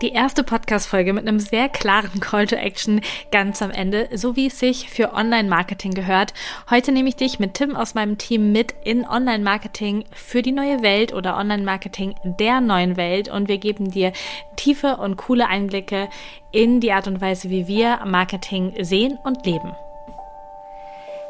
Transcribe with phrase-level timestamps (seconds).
[0.00, 3.00] Die erste Podcast-Folge mit einem sehr klaren Call to Action
[3.32, 6.34] ganz am Ende, so wie es sich für Online-Marketing gehört.
[6.70, 10.82] Heute nehme ich dich mit Tim aus meinem Team mit in Online-Marketing für die neue
[10.82, 14.12] Welt oder Online-Marketing der neuen Welt und wir geben dir
[14.54, 16.08] tiefe und coole Einblicke
[16.52, 19.74] in die Art und Weise, wie wir Marketing sehen und leben.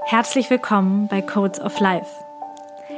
[0.04, 2.27] Herzlich willkommen bei Codes of Life.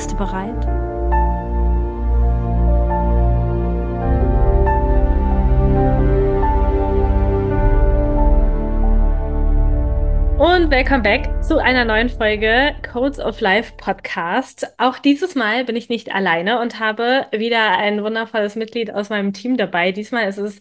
[0.00, 0.66] Bist du bereit?
[10.38, 14.72] Und welcome back zu einer neuen Folge Codes of Life Podcast.
[14.78, 19.34] Auch dieses Mal bin ich nicht alleine und habe wieder ein wundervolles Mitglied aus meinem
[19.34, 19.92] Team dabei.
[19.92, 20.60] Diesmal ist es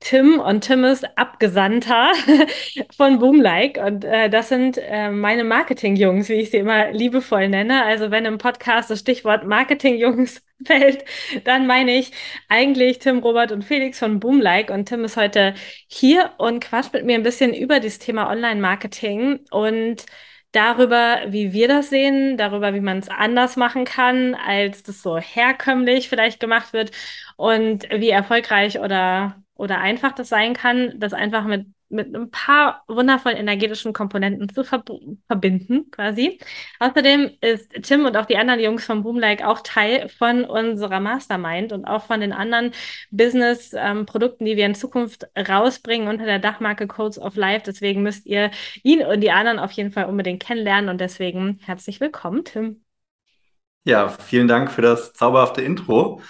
[0.00, 2.12] Tim und Tim ist Abgesandter
[2.96, 7.84] von Boomlike und äh, das sind äh, meine Marketing-Jungs, wie ich sie immer liebevoll nenne.
[7.84, 11.04] Also wenn im Podcast das Stichwort Marketing-Jungs fällt,
[11.44, 12.12] dann meine ich
[12.48, 15.54] eigentlich Tim, Robert und Felix von Boomlike und Tim ist heute
[15.88, 20.06] hier und quatscht mit mir ein bisschen über das Thema Online-Marketing und
[20.52, 25.18] darüber, wie wir das sehen, darüber, wie man es anders machen kann, als das so
[25.18, 26.92] herkömmlich vielleicht gemacht wird
[27.36, 32.84] und wie erfolgreich oder oder einfach das sein kann, das einfach mit, mit ein paar
[32.86, 34.84] wundervollen energetischen Komponenten zu ver
[35.26, 36.38] verbinden, quasi.
[36.78, 41.72] Außerdem ist Tim und auch die anderen Jungs von Boomlike auch Teil von unserer Mastermind
[41.72, 42.70] und auch von den anderen
[43.10, 47.64] Business-Produkten, ähm, die wir in Zukunft rausbringen unter der Dachmarke Codes of Life.
[47.66, 48.52] Deswegen müsst ihr
[48.84, 52.84] ihn und die anderen auf jeden Fall unbedingt kennenlernen und deswegen herzlich willkommen, Tim.
[53.82, 56.20] Ja, vielen Dank für das zauberhafte Intro.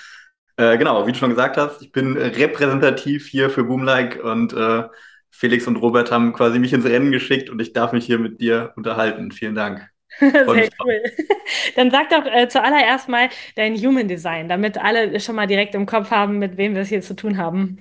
[0.58, 4.82] Äh, genau, wie du schon gesagt hast, ich bin repräsentativ hier für Boomlike und äh,
[5.30, 8.41] Felix und Robert haben quasi mich ins Rennen geschickt und ich darf mich hier mit
[8.41, 9.30] dir unterhalten.
[9.30, 9.88] Vielen Dank.
[10.19, 11.02] Sehr cool.
[11.76, 15.86] Dann sag doch äh, zuallererst mal dein Human Design, damit alle schon mal direkt im
[15.86, 17.78] Kopf haben, mit wem wir es hier zu tun haben.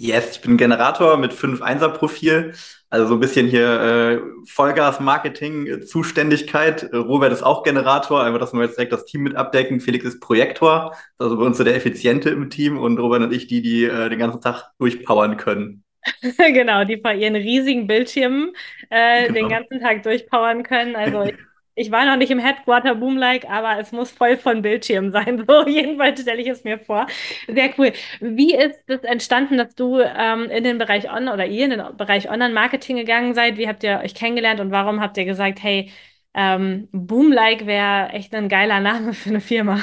[0.00, 2.54] Yes, ich bin Generator mit 5 1er Profil,
[2.88, 6.84] also so ein bisschen hier äh, Vollgas-Marketing-Zuständigkeit.
[6.84, 9.78] Äh, Robert ist auch Generator, einfach, dass wir jetzt direkt das Team mit abdecken.
[9.78, 13.46] Felix ist Projektor, also bei uns so der Effiziente im Team und Robert und ich
[13.46, 15.84] die, die äh, den ganzen Tag durchpowern können.
[16.38, 18.54] genau, die vor ihren riesigen Bildschirmen
[18.88, 19.34] äh, genau.
[19.34, 20.96] den ganzen Tag durchpowern können.
[20.96, 21.34] Also ich
[21.80, 25.44] ich war noch nicht im Headquarter Boomlike, aber es muss voll von Bildschirmen sein.
[25.50, 27.06] So, jedenfalls stelle ich es mir vor.
[27.48, 27.92] Sehr cool.
[28.20, 31.96] Wie ist es entstanden, dass du ähm, in den Bereich Online oder ihr in den
[31.96, 33.56] Bereich Online-Marketing gegangen seid?
[33.56, 35.90] Wie habt ihr euch kennengelernt und warum habt ihr gesagt, hey,
[36.34, 39.82] ähm, Boomlike wäre echt ein geiler Name für eine Firma?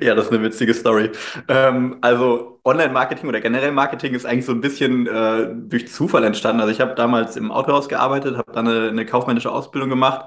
[0.00, 1.10] Ja, das ist eine witzige Story.
[1.48, 6.60] Ähm, also Online-Marketing oder generell Marketing ist eigentlich so ein bisschen äh, durch Zufall entstanden.
[6.60, 10.26] Also ich habe damals im Autohaus gearbeitet, habe dann eine, eine, kaufmännische Ausbildung gemacht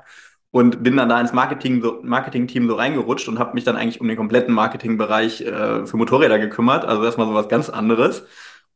[0.51, 4.01] und bin dann da ins Marketing so, Marketing-Team so reingerutscht und habe mich dann eigentlich
[4.01, 6.85] um den kompletten Marketingbereich äh, für Motorräder gekümmert.
[6.85, 8.25] Also erstmal so was ganz anderes.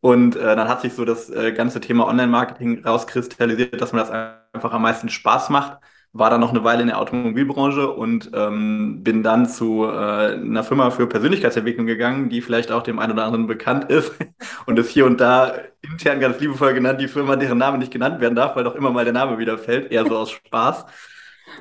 [0.01, 4.11] Und äh, dann hat sich so das äh, ganze Thema Online-Marketing rauskristallisiert, dass mir das
[4.11, 5.79] einfach am meisten Spaß macht
[6.11, 10.63] war dann noch eine Weile in der Automobilbranche und ähm, bin dann zu äh, einer
[10.63, 14.13] Firma für Persönlichkeitsentwicklung gegangen, die vielleicht auch dem einen oder anderen bekannt ist
[14.65, 18.21] und ist hier und da intern ganz liebevoll genannt, die Firma, deren Name nicht genannt
[18.21, 20.85] werden darf, weil doch immer mal der Name wieder fällt, eher so aus Spaß.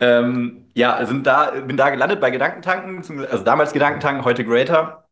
[0.00, 5.04] Ähm, ja, sind da, bin da gelandet bei Gedankentanken, also damals Gedankentanken, heute Greater.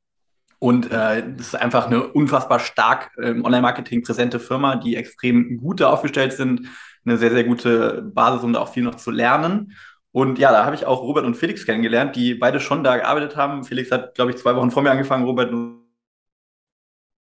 [0.59, 5.81] Und äh, das ist einfach eine unfassbar stark im Online-Marketing präsente Firma, die extrem gut
[5.81, 6.69] da aufgestellt sind,
[7.06, 9.72] eine sehr, sehr gute Basis, um da auch viel noch zu lernen.
[10.12, 13.37] Und ja, da habe ich auch Robert und Felix kennengelernt, die beide schon da gearbeitet
[13.37, 13.65] haben.
[13.65, 15.83] Felix hat, glaube ich, zwei Wochen vor mir angefangen, Robert nur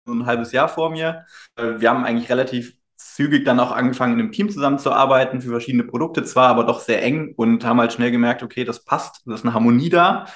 [0.06, 1.24] ein halbes Jahr vor mir.
[1.56, 6.24] Wir haben eigentlich relativ zügig dann auch angefangen, in einem Team zusammenzuarbeiten, für verschiedene Produkte
[6.24, 9.44] zwar, aber doch sehr eng und haben halt schnell gemerkt, okay, das passt, das ist
[9.44, 10.26] eine Harmonie da.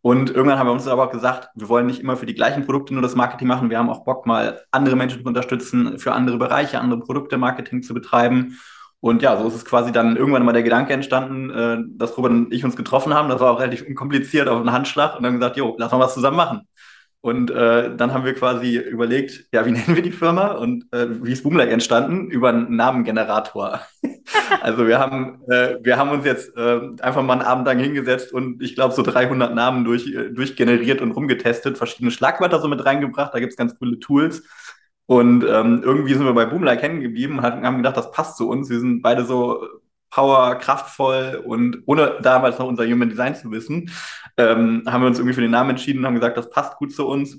[0.00, 2.64] Und irgendwann haben wir uns aber auch gesagt, wir wollen nicht immer für die gleichen
[2.64, 3.70] Produkte nur das Marketing machen.
[3.70, 7.82] Wir haben auch Bock, mal andere Menschen zu unterstützen, für andere Bereiche, andere Produkte Marketing
[7.82, 8.58] zu betreiben.
[9.00, 12.32] Und ja, so ist es quasi dann irgendwann mal der Gedanke entstanden, äh, dass Robert
[12.32, 13.28] und ich uns getroffen haben.
[13.28, 16.14] Das war auch relativ unkompliziert auf einen Handschlag und dann gesagt, jo, lass mal was
[16.14, 16.62] zusammen machen.
[17.20, 21.06] Und äh, dann haben wir quasi überlegt, ja, wie nennen wir die Firma und äh,
[21.24, 22.30] wie ist Boomlike entstanden?
[22.30, 23.80] Über einen Namengenerator.
[24.62, 28.32] also wir haben, äh, wir haben uns jetzt äh, einfach mal einen Abend lang hingesetzt
[28.32, 32.84] und ich glaube so 300 Namen durch, äh, durchgeneriert und rumgetestet, verschiedene Schlagwörter so mit
[32.84, 33.34] reingebracht.
[33.34, 34.44] Da gibt's ganz coole Tools.
[35.08, 38.46] Und ähm, irgendwie sind wir bei Boomlike hängen geblieben und haben gedacht, das passt zu
[38.46, 38.68] uns.
[38.68, 39.66] Wir sind beide so
[40.10, 43.90] power, kraftvoll und ohne damals noch unser Human Design zu wissen,
[44.36, 46.92] ähm, haben wir uns irgendwie für den Namen entschieden und haben gesagt, das passt gut
[46.94, 47.38] zu uns.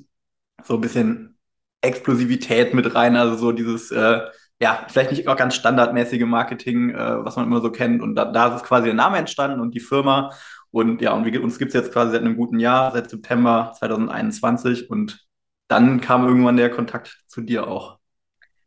[0.63, 1.38] So ein bisschen
[1.81, 4.21] Explosivität mit rein, also so dieses, äh,
[4.60, 8.01] ja, vielleicht nicht auch ganz standardmäßige Marketing, äh, was man immer so kennt.
[8.01, 10.31] Und da, da ist quasi der Name entstanden und die Firma.
[10.71, 13.74] Und ja, und wir, uns gibt es jetzt quasi seit einem guten Jahr, seit September
[13.77, 14.89] 2021.
[14.89, 15.28] Und
[15.69, 18.00] dann kam irgendwann der Kontakt zu dir auch.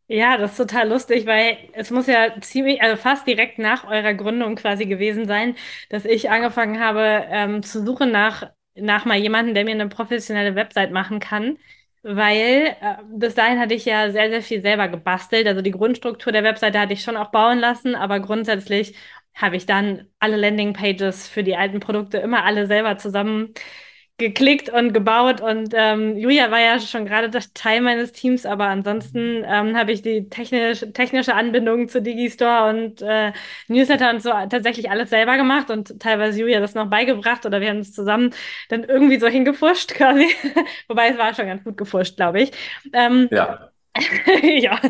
[0.08, 4.12] Ja, das ist total lustig, weil es muss ja ziemlich, also fast direkt nach eurer
[4.12, 5.56] Gründung quasi gewesen sein,
[5.88, 10.54] dass ich angefangen habe ähm, zu suchen nach, nach mal jemandem, der mir eine professionelle
[10.54, 11.56] Website machen kann.
[12.02, 15.46] Weil äh, bis dahin hatte ich ja sehr, sehr viel selber gebastelt.
[15.46, 18.94] Also die Grundstruktur der Webseite hatte ich schon auch bauen lassen, aber grundsätzlich
[19.34, 23.54] habe ich dann alle Landingpages für die alten Produkte immer alle selber zusammen
[24.18, 29.42] geklickt und gebaut und ähm, Julia war ja schon gerade Teil meines Teams, aber ansonsten
[29.44, 33.32] ähm, habe ich die technisch, technische Anbindung zu Digistore und äh,
[33.68, 37.70] Newsletter und so tatsächlich alles selber gemacht und teilweise Julia das noch beigebracht oder wir
[37.70, 38.32] haben es zusammen
[38.68, 40.28] dann irgendwie so hingefuscht quasi,
[40.88, 42.52] wobei es war schon ganz gut gefuscht, glaube ich.
[42.92, 43.71] Ähm, ja.
[44.42, 44.80] ja,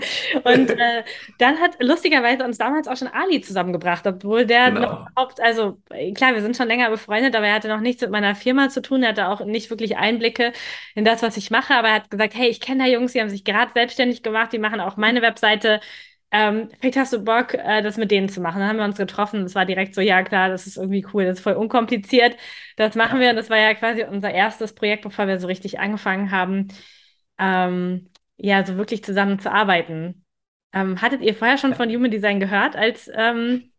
[0.45, 1.03] und äh,
[1.39, 4.81] dann hat lustigerweise uns damals auch schon Ali zusammengebracht, obwohl der genau.
[4.81, 5.79] noch überhaupt, also
[6.15, 8.81] klar, wir sind schon länger befreundet, aber er hatte noch nichts mit meiner Firma zu
[8.81, 10.53] tun, er hatte auch nicht wirklich Einblicke
[10.95, 13.21] in das, was ich mache, aber er hat gesagt, hey, ich kenne da Jungs, die
[13.21, 15.81] haben sich gerade selbstständig gemacht, die machen auch meine Webseite.
[16.31, 18.61] Ähm, vielleicht hast du Bock, äh, das mit denen zu machen.
[18.61, 19.43] Dann haben wir uns getroffen.
[19.43, 22.37] Das war direkt so, ja klar, das ist irgendwie cool, das ist voll unkompliziert.
[22.77, 23.31] Das machen wir.
[23.31, 26.69] Und das war ja quasi unser erstes Projekt, bevor wir so richtig angefangen haben.
[27.39, 28.09] Ähm,
[28.43, 30.25] ja, so wirklich zusammen zu arbeiten.
[30.73, 33.71] Ähm, hattet ihr vorher schon von Human Design gehört, als ähm,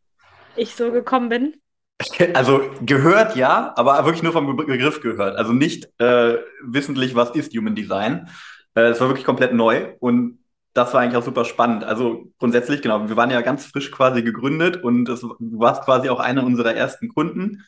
[0.56, 1.56] ich so gekommen bin?
[2.34, 5.38] Also gehört ja, aber wirklich nur vom Begriff gehört.
[5.38, 8.30] Also nicht äh, wissentlich, was ist Human Design.
[8.76, 10.40] Äh, es war wirklich komplett neu und
[10.74, 11.84] das war eigentlich auch super spannend.
[11.84, 16.10] Also grundsätzlich, genau, wir waren ja ganz frisch quasi gegründet und es, du warst quasi
[16.10, 17.64] auch einer unserer ersten Kunden.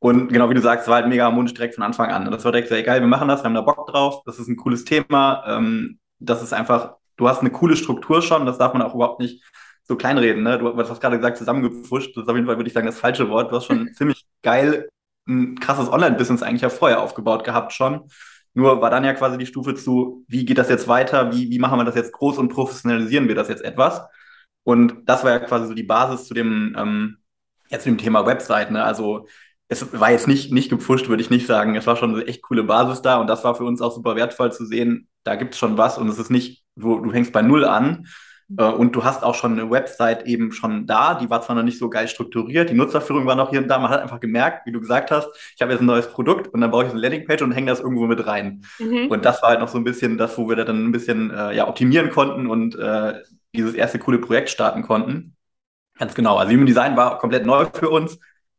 [0.00, 2.26] Und genau wie du sagst, es war halt mega harmonisch direkt von Anfang an.
[2.26, 4.38] Und das war direkt sehr geil, wir machen das, wir haben da Bock drauf, das
[4.38, 5.44] ist ein cooles Thema.
[5.46, 9.20] Ähm, das ist einfach, du hast eine coole Struktur schon, das darf man auch überhaupt
[9.20, 9.42] nicht
[9.84, 10.42] so kleinreden.
[10.42, 10.58] Ne?
[10.58, 13.28] Du hast gerade gesagt, zusammengepfuscht, das ist auf jeden Fall, würde ich sagen, das falsche
[13.30, 13.50] Wort.
[13.50, 14.88] Du hast schon ziemlich geil
[15.26, 18.08] ein krasses Online-Business eigentlich ja vorher aufgebaut gehabt schon.
[18.54, 21.58] Nur war dann ja quasi die Stufe zu, wie geht das jetzt weiter, wie, wie
[21.58, 24.02] machen wir das jetzt groß und professionalisieren wir das jetzt etwas?
[24.64, 27.18] Und das war ja quasi so die Basis zu dem, ähm,
[27.70, 28.70] ja, zu dem Thema Website.
[28.70, 28.82] Ne?
[28.82, 29.26] Also
[29.68, 31.76] es war jetzt nicht, nicht gepfuscht, würde ich nicht sagen.
[31.76, 34.16] Es war schon eine echt coole Basis da und das war für uns auch super
[34.16, 37.32] wertvoll zu sehen, da gibt es schon was und es ist nicht, du, du fängst
[37.32, 38.06] bei Null an
[38.56, 41.14] äh, und du hast auch schon eine Website eben schon da.
[41.14, 43.78] Die war zwar noch nicht so geil strukturiert, die Nutzerführung war noch hier und da.
[43.78, 46.60] Man hat einfach gemerkt, wie du gesagt hast, ich habe jetzt ein neues Produkt und
[46.62, 48.64] dann baue ich eine Landingpage und hänge das irgendwo mit rein.
[48.78, 49.08] Mhm.
[49.08, 51.30] Und das war halt noch so ein bisschen das, wo wir da dann ein bisschen
[51.30, 53.20] äh, ja, optimieren konnten und äh,
[53.54, 55.36] dieses erste coole Projekt starten konnten.
[55.98, 56.36] Ganz genau.
[56.36, 58.18] Also Human Design war komplett neu für uns.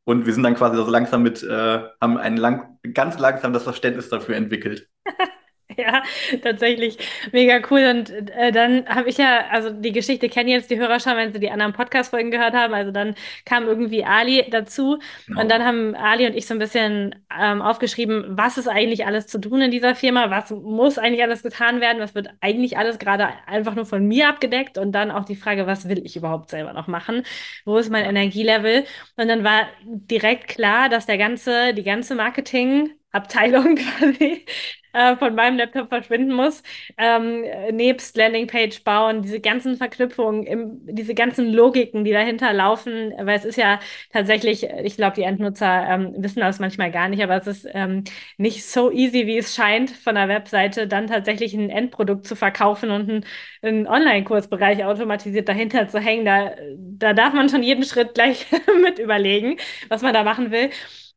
[0.10, 3.62] Und wir sind dann quasi so langsam mit, äh, haben ein lang, ganz langsam das
[3.62, 4.90] Verständnis dafür entwickelt.
[5.90, 6.04] Ja,
[6.44, 6.98] tatsächlich
[7.32, 7.86] mega cool.
[7.90, 11.32] Und äh, dann habe ich ja, also die Geschichte kennen jetzt die Hörer schon, wenn
[11.32, 12.74] sie die anderen Podcast-Folgen gehört haben.
[12.74, 13.16] Also dann
[13.46, 15.42] kam irgendwie Ali dazu genau.
[15.42, 19.28] und dann haben Ali und ich so ein bisschen ähm, aufgeschrieben, was ist eigentlich alles
[19.28, 23.00] zu tun in dieser Firma, was muss eigentlich alles getan werden, was wird eigentlich alles
[23.00, 26.50] gerade einfach nur von mir abgedeckt und dann auch die Frage, was will ich überhaupt
[26.50, 27.24] selber noch machen,
[27.66, 28.84] wo ist mein Energielevel?
[29.16, 34.46] Und dann war direkt klar, dass der ganze, die ganze Marketing Abteilung quasi
[34.94, 36.64] äh, von meinem Laptop verschwinden muss,
[36.98, 43.38] ähm, nebst Landingpage bauen, diese ganzen Verknüpfungen, im, diese ganzen Logiken, die dahinter laufen, weil
[43.38, 43.80] es ist ja
[44.12, 48.04] tatsächlich, ich glaube, die Endnutzer ähm, wissen das manchmal gar nicht, aber es ist ähm,
[48.38, 52.90] nicht so easy, wie es scheint, von der Webseite dann tatsächlich ein Endprodukt zu verkaufen
[52.92, 53.26] und einen,
[53.62, 56.26] einen Online-Kursbereich automatisiert dahinter zu hängen.
[56.26, 58.46] Da, da darf man schon jeden Schritt gleich
[58.84, 59.58] mit überlegen,
[59.90, 60.70] was man da machen will.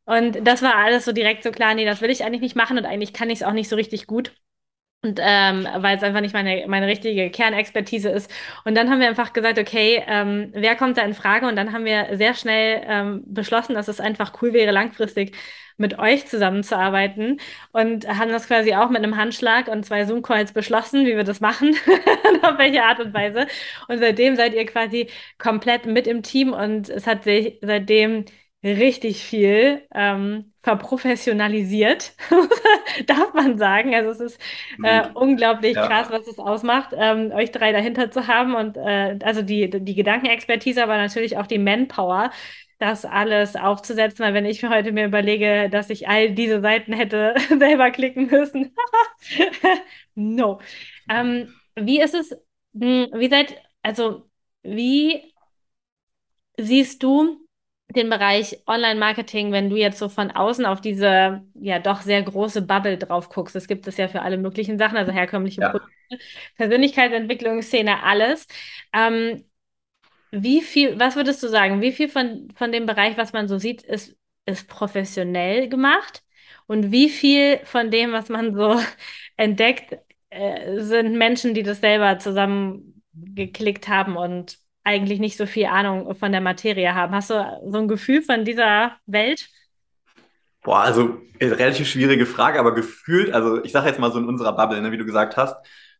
[0.05, 2.77] Und das war alles so direkt so klar, nee, das will ich eigentlich nicht machen
[2.77, 4.33] und eigentlich kann ich es auch nicht so richtig gut.
[5.01, 8.31] Und ähm, weil es einfach nicht meine, meine richtige Kernexpertise ist.
[8.63, 11.45] Und dann haben wir einfach gesagt, okay, ähm, wer kommt da in Frage?
[11.47, 15.35] Und dann haben wir sehr schnell ähm, beschlossen, dass es einfach cool wäre, langfristig
[15.75, 17.41] mit euch zusammenzuarbeiten.
[17.73, 21.41] Und haben das quasi auch mit einem Handschlag und zwei Zoom-Calls beschlossen, wie wir das
[21.41, 21.75] machen,
[22.41, 23.47] auf welche Art und Weise.
[23.89, 28.23] Und seitdem seid ihr quasi komplett mit im Team und es hat sich seitdem
[28.63, 32.13] richtig viel ähm, verprofessionalisiert,
[33.05, 33.93] darf man sagen.
[33.93, 34.41] Also es ist
[34.83, 35.87] äh, unglaublich ja.
[35.87, 39.95] krass, was es ausmacht, ähm, euch drei dahinter zu haben und äh, also die, die
[39.95, 42.31] Gedankenexpertise, aber natürlich auch die Manpower,
[42.79, 44.23] das alles aufzusetzen.
[44.25, 48.27] Weil wenn ich mir heute mir überlege, dass ich all diese Seiten hätte selber klicken
[48.27, 48.73] müssen,
[50.15, 50.59] no.
[51.09, 52.31] Ähm, wie ist es,
[52.73, 54.29] hm, wie seid, also
[54.63, 55.33] wie
[56.57, 57.42] siehst du
[57.89, 62.63] den Bereich Online-Marketing, wenn du jetzt so von außen auf diese ja doch sehr große
[62.63, 63.55] Bubble drauf guckst?
[63.55, 65.69] Es gibt es ja für alle möglichen Sachen, also herkömmliche Ja.
[65.69, 65.93] Produkte,
[66.57, 68.47] Persönlichkeitsentwicklungsszene, alles.
[68.93, 69.45] Ähm,
[70.31, 73.57] wie viel, was würdest du sagen, wie viel von, von dem Bereich, was man so
[73.59, 76.23] sieht, ist, ist professionell gemacht?
[76.67, 78.79] Und wie viel von dem, was man so
[79.37, 79.97] entdeckt,
[80.29, 86.31] äh, sind Menschen, die das selber zusammengeklickt haben und eigentlich nicht so viel Ahnung von
[86.31, 87.13] der Materie haben?
[87.13, 89.47] Hast du so ein Gefühl von dieser Welt?
[90.61, 94.25] Boah, also äh, relativ schwierige Frage, aber gefühlt, also ich sage jetzt mal so in
[94.27, 95.55] unserer Bubble, ne, wie du gesagt hast,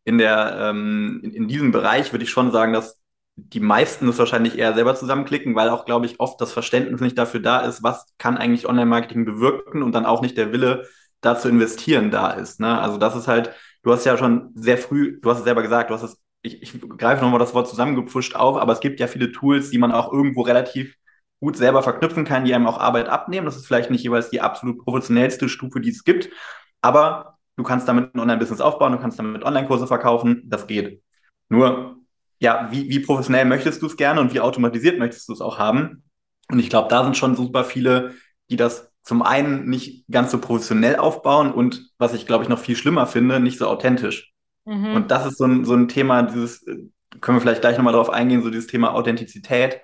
[0.05, 3.01] in der ähm, in, in diesem Bereich würde ich schon sagen, dass
[3.35, 7.17] die meisten es wahrscheinlich eher selber zusammenklicken, weil auch, glaube ich, oft das Verständnis nicht
[7.17, 10.87] dafür da ist, was kann eigentlich Online-Marketing bewirken und dann auch nicht der Wille,
[11.21, 12.59] da zu investieren, da ist.
[12.59, 12.79] Ne?
[12.79, 15.89] Also das ist halt, du hast ja schon sehr früh, du hast es selber gesagt,
[15.89, 19.07] du hast es, ich, ich greife nochmal das Wort zusammengepfuscht auf, aber es gibt ja
[19.07, 20.95] viele Tools, die man auch irgendwo relativ
[21.39, 23.45] gut selber verknüpfen kann, die einem auch Arbeit abnehmen.
[23.45, 26.29] Das ist vielleicht nicht jeweils die absolut professionellste Stufe, die es gibt,
[26.81, 31.01] aber du kannst damit ein Online-Business aufbauen, du kannst damit Online-Kurse verkaufen, das geht.
[31.49, 31.97] Nur,
[32.39, 35.57] ja, wie, wie professionell möchtest du es gerne und wie automatisiert möchtest du es auch
[35.59, 36.03] haben?
[36.49, 38.15] Und ich glaube, da sind schon super viele,
[38.49, 42.59] die das zum einen nicht ganz so professionell aufbauen und was ich, glaube ich, noch
[42.59, 44.32] viel schlimmer finde, nicht so authentisch.
[44.89, 45.11] Und Mhm.
[45.11, 46.77] das ist so ein, so ein Thema, dieses, äh,
[47.21, 49.81] können wir vielleicht gleich nochmal drauf eingehen, so dieses Thema Authentizität.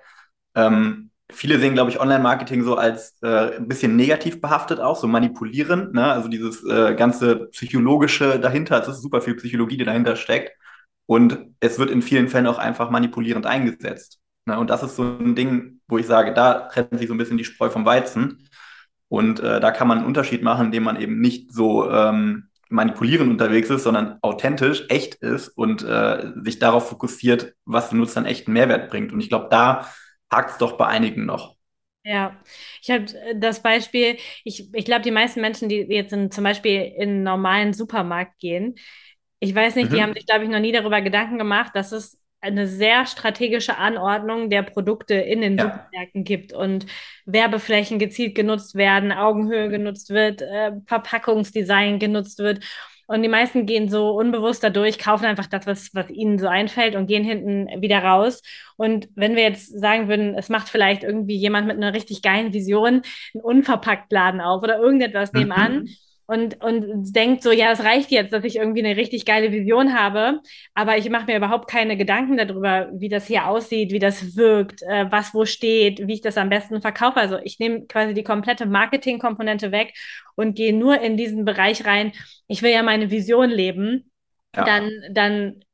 [0.54, 5.06] Ähm, viele sehen, glaube ich, Online-Marketing so als äh, ein bisschen negativ behaftet auch, so
[5.08, 6.12] manipulierend, ne?
[6.12, 10.52] Also dieses äh, ganze Psychologische dahinter, es ist super viel Psychologie, die dahinter steckt.
[11.06, 14.20] Und es wird in vielen Fällen auch einfach manipulierend eingesetzt.
[14.46, 14.58] Ne?
[14.58, 17.38] Und das ist so ein Ding, wo ich sage, da trennt sich so ein bisschen
[17.38, 18.48] die Spreu vom Weizen.
[19.08, 23.30] Und äh, da kann man einen Unterschied machen, indem man eben nicht so ähm, manipulierend
[23.30, 28.52] unterwegs ist, sondern authentisch, echt ist und äh, sich darauf fokussiert, was den Nutzern echten
[28.52, 29.12] Mehrwert bringt.
[29.12, 29.86] Und ich glaube, da
[30.30, 31.56] hakt es doch bei einigen noch.
[32.02, 32.40] Ja,
[32.82, 33.04] ich habe
[33.36, 37.22] das Beispiel, ich, ich glaube, die meisten Menschen, die jetzt in, zum Beispiel in einen
[37.22, 38.76] normalen Supermarkt gehen,
[39.38, 40.26] ich weiß nicht, die haben sich, Mhm.
[40.26, 45.14] glaube ich, noch nie darüber Gedanken gemacht, dass es eine sehr strategische Anordnung der Produkte
[45.14, 46.86] in den Ja, Supermärkten gibt und
[47.26, 52.64] Werbeflächen gezielt genutzt werden, Augenhöhe genutzt wird, äh, Verpackungsdesign genutzt wird.
[53.06, 56.94] Und die meisten gehen so unbewusst dadurch, kaufen einfach das, was, was ihnen so einfällt
[56.94, 58.40] und gehen hinten wieder raus.
[58.76, 62.52] Und wenn wir jetzt sagen würden, es macht vielleicht irgendwie jemand mit einer richtig geilen
[62.52, 63.02] Vision
[63.34, 65.96] einen Unverpacktladen auf oder irgendetwas nebenan Mhm.
[66.30, 69.94] Und, und denkt so, ja, es reicht jetzt, dass ich irgendwie eine richtig geile Vision
[69.98, 70.40] habe,
[70.74, 74.80] aber ich mache mir überhaupt keine Gedanken darüber, wie das hier aussieht, wie das wirkt,
[74.82, 77.16] äh, was wo steht, wie ich das am besten verkaufe.
[77.16, 79.92] Also ich nehme quasi die komplette Marketingkomponente weg
[80.36, 82.12] und gehe nur in diesen Bereich rein.
[82.46, 84.12] Ich will ja meine Vision leben.
[84.54, 85.64] ja, Dann, dann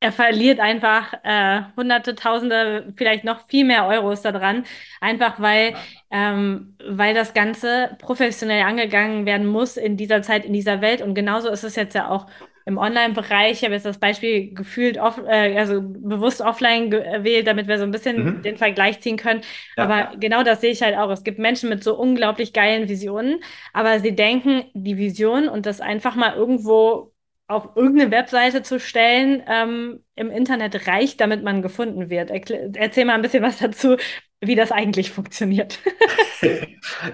[0.00, 4.64] er verliert einfach äh, Hunderte, Tausende, vielleicht noch viel mehr Euros daran,
[5.00, 5.74] einfach weil,
[6.10, 11.02] ähm, weil das Ganze professionell angegangen werden muss in dieser Zeit, in dieser Welt.
[11.02, 12.26] Und genauso ist es jetzt ja auch
[12.66, 13.52] im Online-Bereich.
[13.58, 17.84] Ich habe jetzt das Beispiel gefühlt, off, äh, also bewusst offline gewählt, damit wir so
[17.84, 18.58] ein bisschen den Mhm.
[18.58, 19.42] Vergleich ziehen können.
[19.78, 21.10] Aber ja, genau das sehe ich halt auch.
[21.10, 23.40] Es gibt Menschen mit so unglaublich geilen Visionen,
[23.72, 27.12] aber sie denken, die Vision und das einfach mal irgendwo
[27.50, 32.30] auf irgendeine Webseite zu stellen, ähm, im Internet reicht, damit man gefunden wird.
[32.30, 33.96] Erkl erzähl mal ein bisschen was dazu,
[34.40, 35.78] wie das eigentlich funktioniert.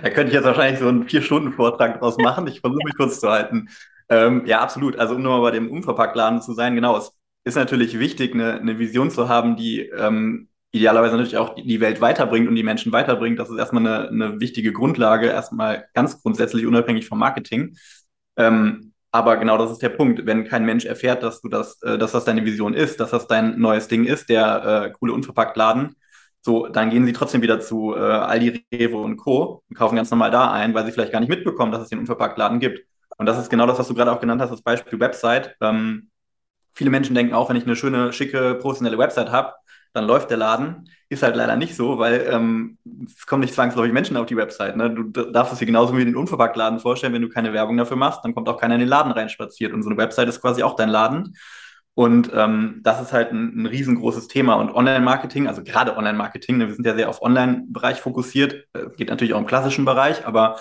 [0.02, 2.46] Da könnte ich jetzt wahrscheinlich so einen Vier-Stunden-Vortrag draus machen.
[2.46, 3.68] Ich versuche mich kurz zu halten.
[4.08, 4.96] Ähm, ja, absolut.
[5.00, 7.10] Also um nur mal bei dem Unverpacktladen zu sein, genau, es
[7.42, 11.80] ist natürlich wichtig, eine, eine Vision zu haben, die ähm, idealerweise natürlich auch die, die
[11.80, 13.40] Welt weiterbringt und die Menschen weiterbringt.
[13.40, 17.76] Das ist erstmal eine, eine wichtige Grundlage, erstmal ganz grundsätzlich unabhängig vom Marketing.
[18.36, 20.26] Ähm, aber genau das ist der Punkt.
[20.26, 23.26] Wenn kein Mensch erfährt, dass du das, äh, dass das deine Vision ist, dass das
[23.26, 25.96] dein neues Ding ist, der äh, coole Unverpacktladen,
[26.46, 29.64] so, dann gehen sie trotzdem wieder zu äh, Aldi, Rewe und Co.
[29.68, 31.98] und kaufen ganz normal da ein, weil sie vielleicht gar nicht mitbekommen, dass es den
[31.98, 32.86] Unverpacktladen gibt.
[33.18, 35.56] Und das ist genau das, was du gerade auch genannt hast, das Beispiel Website.
[35.60, 36.10] Ähm,
[36.72, 39.54] viele Menschen denken auch, wenn ich eine schöne, schicke, professionelle Website habe,
[39.96, 40.88] dann läuft der Laden.
[41.08, 44.76] Ist halt leider nicht so, weil ähm, es kommen nicht zwangsläufig Menschen auf die Website.
[44.76, 44.90] Ne?
[44.90, 48.20] Du darfst es dir genauso wie den Unverpacktladen vorstellen, wenn du keine Werbung dafür machst,
[48.24, 49.72] dann kommt auch keiner in den Laden reinspaziert.
[49.72, 51.36] Und so eine Website ist quasi auch dein Laden.
[51.94, 54.54] Und ähm, das ist halt ein, ein riesengroßes Thema.
[54.54, 59.08] Und Online-Marketing, also gerade Online-Marketing, ne, wir sind ja sehr auf Online-Bereich fokussiert, äh, geht
[59.08, 60.58] natürlich auch im klassischen Bereich, aber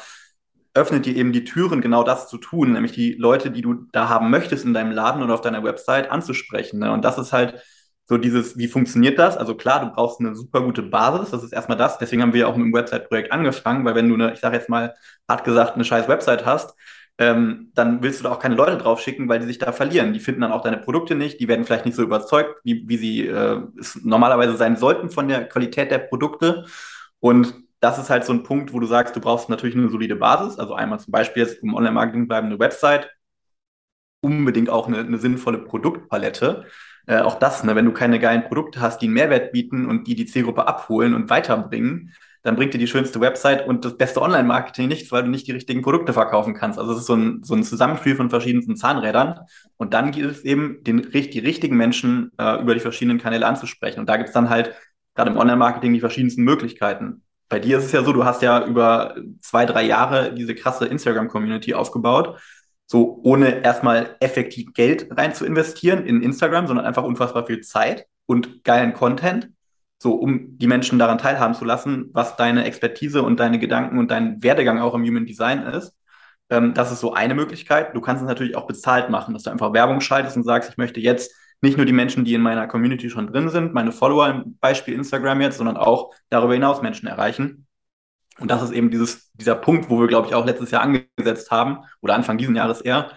[0.75, 4.09] öffnet dir eben die Türen, genau das zu tun, nämlich die Leute, die du da
[4.09, 6.79] haben möchtest in deinem Laden oder auf deiner Website anzusprechen.
[6.79, 6.91] Ne?
[6.91, 7.63] Und das ist halt
[8.07, 9.37] so dieses, wie funktioniert das?
[9.37, 11.97] Also klar, du brauchst eine super gute Basis, das ist erstmal das.
[11.97, 14.55] Deswegen haben wir ja auch mit dem Website-Projekt angefangen, weil wenn du eine, ich sage
[14.55, 14.93] jetzt mal,
[15.27, 16.75] hart gesagt, eine scheiß Website hast,
[17.17, 20.13] ähm, dann willst du da auch keine Leute drauf schicken, weil die sich da verlieren.
[20.13, 22.97] Die finden dann auch deine Produkte nicht, die werden vielleicht nicht so überzeugt, wie, wie
[22.97, 26.65] sie äh, es normalerweise sein sollten von der Qualität der Produkte.
[27.19, 30.15] Und das ist halt so ein Punkt, wo du sagst, du brauchst natürlich eine solide
[30.15, 30.59] Basis.
[30.59, 33.09] Also einmal zum Beispiel jetzt im Online-Marketing bleiben eine Website,
[34.21, 36.65] unbedingt auch eine, eine sinnvolle Produktpalette.
[37.07, 40.07] Äh, auch das, ne, wenn du keine geilen Produkte hast, die einen Mehrwert bieten und
[40.07, 42.13] die die Zielgruppe abholen und weiterbringen,
[42.45, 45.51] dann bringt dir die schönste Website und das beste Online-Marketing nichts, weil du nicht die
[45.51, 46.77] richtigen Produkte verkaufen kannst.
[46.77, 49.39] Also es ist so ein, so ein Zusammenspiel von verschiedensten Zahnrädern.
[49.77, 53.99] Und dann gilt es eben, den, die richtigen Menschen äh, über die verschiedenen Kanäle anzusprechen.
[53.99, 54.75] Und da gibt es dann halt
[55.15, 57.23] gerade im Online-Marketing die verschiedensten Möglichkeiten.
[57.49, 60.85] Bei dir ist es ja so, du hast ja über zwei, drei Jahre diese krasse
[60.85, 62.39] Instagram-Community aufgebaut
[62.87, 68.05] so ohne erstmal effektiv Geld rein zu investieren in Instagram, sondern einfach unfassbar viel Zeit
[68.25, 69.49] und geilen Content
[69.97, 74.11] so um die Menschen daran teilhaben zu lassen, was deine Expertise und deine Gedanken und
[74.11, 75.95] dein Werdegang auch im Human Design ist.
[76.49, 77.95] Ähm, das ist so eine Möglichkeit.
[77.95, 80.77] Du kannst es natürlich auch bezahlt machen, dass du einfach Werbung schaltest und sagst, ich
[80.77, 84.29] möchte jetzt nicht nur die Menschen, die in meiner Community schon drin sind, meine Follower
[84.29, 87.64] im Beispiel Instagram jetzt, sondern auch darüber hinaus Menschen erreichen.
[88.39, 91.51] Und das ist eben dieses, dieser Punkt, wo wir, glaube ich, auch letztes Jahr angesetzt
[91.51, 93.11] haben, oder Anfang dieses Jahres eher.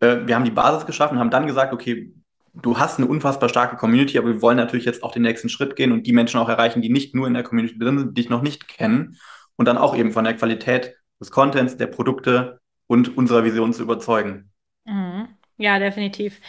[0.00, 2.12] Äh, wir haben die Basis geschaffen, haben dann gesagt, okay,
[2.54, 5.76] du hast eine unfassbar starke Community, aber wir wollen natürlich jetzt auch den nächsten Schritt
[5.76, 8.22] gehen und die Menschen auch erreichen, die nicht nur in der Community drin sind, die
[8.22, 9.16] dich noch nicht kennen
[9.56, 13.82] und dann auch eben von der Qualität des Contents, der Produkte und unserer Vision zu
[13.82, 14.50] überzeugen.
[14.84, 15.28] Mhm.
[15.56, 16.40] Ja, definitiv.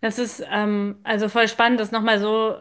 [0.00, 2.56] Das ist ähm, also voll spannend, das nochmal so,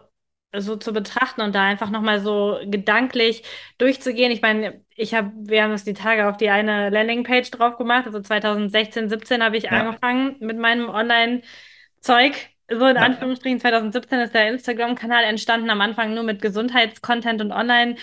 [0.56, 3.44] so zu betrachten und da einfach nochmal so gedanklich
[3.78, 4.32] durchzugehen.
[4.32, 8.06] Ich meine, ich habe, wir haben uns die Tage auf die eine Landingpage drauf gemacht.
[8.06, 9.72] Also 2016, 17 habe ich ja.
[9.72, 16.24] angefangen mit meinem Online-Zeug so in Anführungsstrichen 2017 ist der Instagram-Kanal entstanden, am Anfang nur
[16.24, 17.96] mit Gesundheitscontent und online,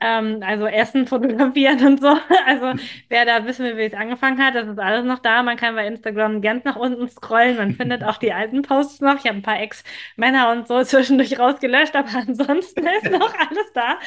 [0.00, 2.16] ähm, also Essen fotografieren und so.
[2.46, 5.42] Also wer da wissen will, wie es angefangen hat, das ist alles noch da.
[5.42, 9.16] Man kann bei Instagram ganz nach unten scrollen, man findet auch die alten Posts noch.
[9.16, 13.98] Ich habe ein paar Ex-Männer und so zwischendurch rausgelöscht, aber ansonsten ist noch alles da.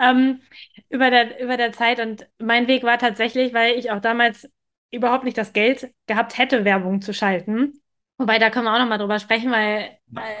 [0.00, 0.40] Ähm,
[0.90, 4.50] über der, über der Zeit und mein Weg war tatsächlich, weil ich auch damals
[4.90, 7.80] überhaupt nicht das Geld gehabt hätte, Werbung zu schalten
[8.18, 9.98] Wobei, da können wir auch noch mal drüber sprechen, weil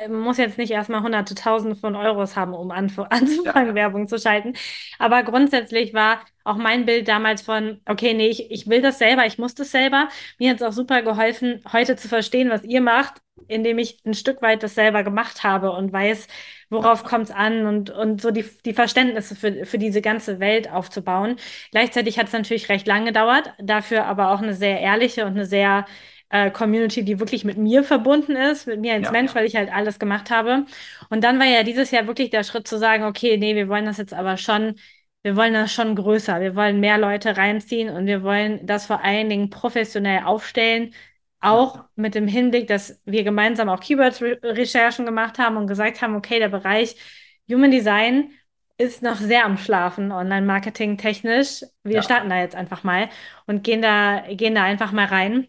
[0.08, 3.74] man muss jetzt nicht erstmal hunderte, tausende von Euros haben, um anf anzufangen, ja.
[3.74, 4.54] Werbung zu schalten.
[4.98, 9.26] Aber grundsätzlich war auch mein Bild damals von, okay, nee, ich, ich will das selber,
[9.26, 10.08] ich muss das selber.
[10.38, 14.14] Mir hat es auch super geholfen, heute zu verstehen, was ihr macht, indem ich ein
[14.14, 16.28] Stück weit das selber gemacht habe und weiß,
[16.70, 20.70] worauf kommt es an und, und so die, die Verständnisse für, für diese ganze Welt
[20.72, 21.36] aufzubauen.
[21.72, 25.44] Gleichzeitig hat es natürlich recht lange gedauert, dafür aber auch eine sehr ehrliche und eine
[25.46, 25.84] sehr
[26.28, 29.36] äh, Community, die wirklich mit mir verbunden ist, mit mir als ja, Mensch, ja.
[29.36, 30.66] weil ich halt alles gemacht habe.
[31.10, 33.86] Und dann war ja dieses Jahr wirklich der Schritt zu sagen, okay, nee, wir wollen
[33.86, 34.74] das jetzt aber schon,
[35.22, 39.02] wir wollen das schon größer, wir wollen mehr Leute reinziehen und wir wollen das vor
[39.04, 40.94] allen Dingen professionell aufstellen,
[41.40, 41.88] auch ja.
[41.96, 46.48] mit dem Hinblick, dass wir gemeinsam auch Keywords-Recherchen gemacht haben und gesagt haben, okay, der
[46.48, 46.96] Bereich
[47.48, 48.30] Human Design
[48.78, 51.64] ist noch sehr am Schlafen, Online-Marketing technisch.
[51.82, 52.02] Wir ja.
[52.02, 53.08] starten da jetzt einfach mal
[53.46, 55.48] und gehen da, gehen da einfach mal rein.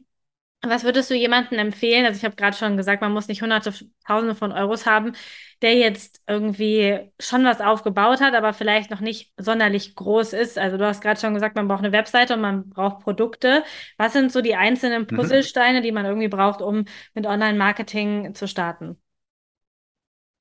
[0.63, 2.06] Was würdest du jemandem empfehlen?
[2.06, 3.72] Also ich habe gerade schon gesagt, man muss nicht hunderte,
[4.06, 5.13] tausende von Euros haben,
[5.62, 10.58] der jetzt irgendwie schon was aufgebaut hat, aber vielleicht noch nicht sonderlich groß ist.
[10.58, 13.63] Also du hast gerade schon gesagt, man braucht eine Webseite und man braucht Produkte.
[13.98, 15.15] Was sind so die einzelnen mhm.
[15.15, 15.84] Puzzlesteine, mhm.
[15.84, 19.00] die man irgendwie braucht, um mit Online-Marketing zu starten?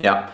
[0.02, 0.31] Ja,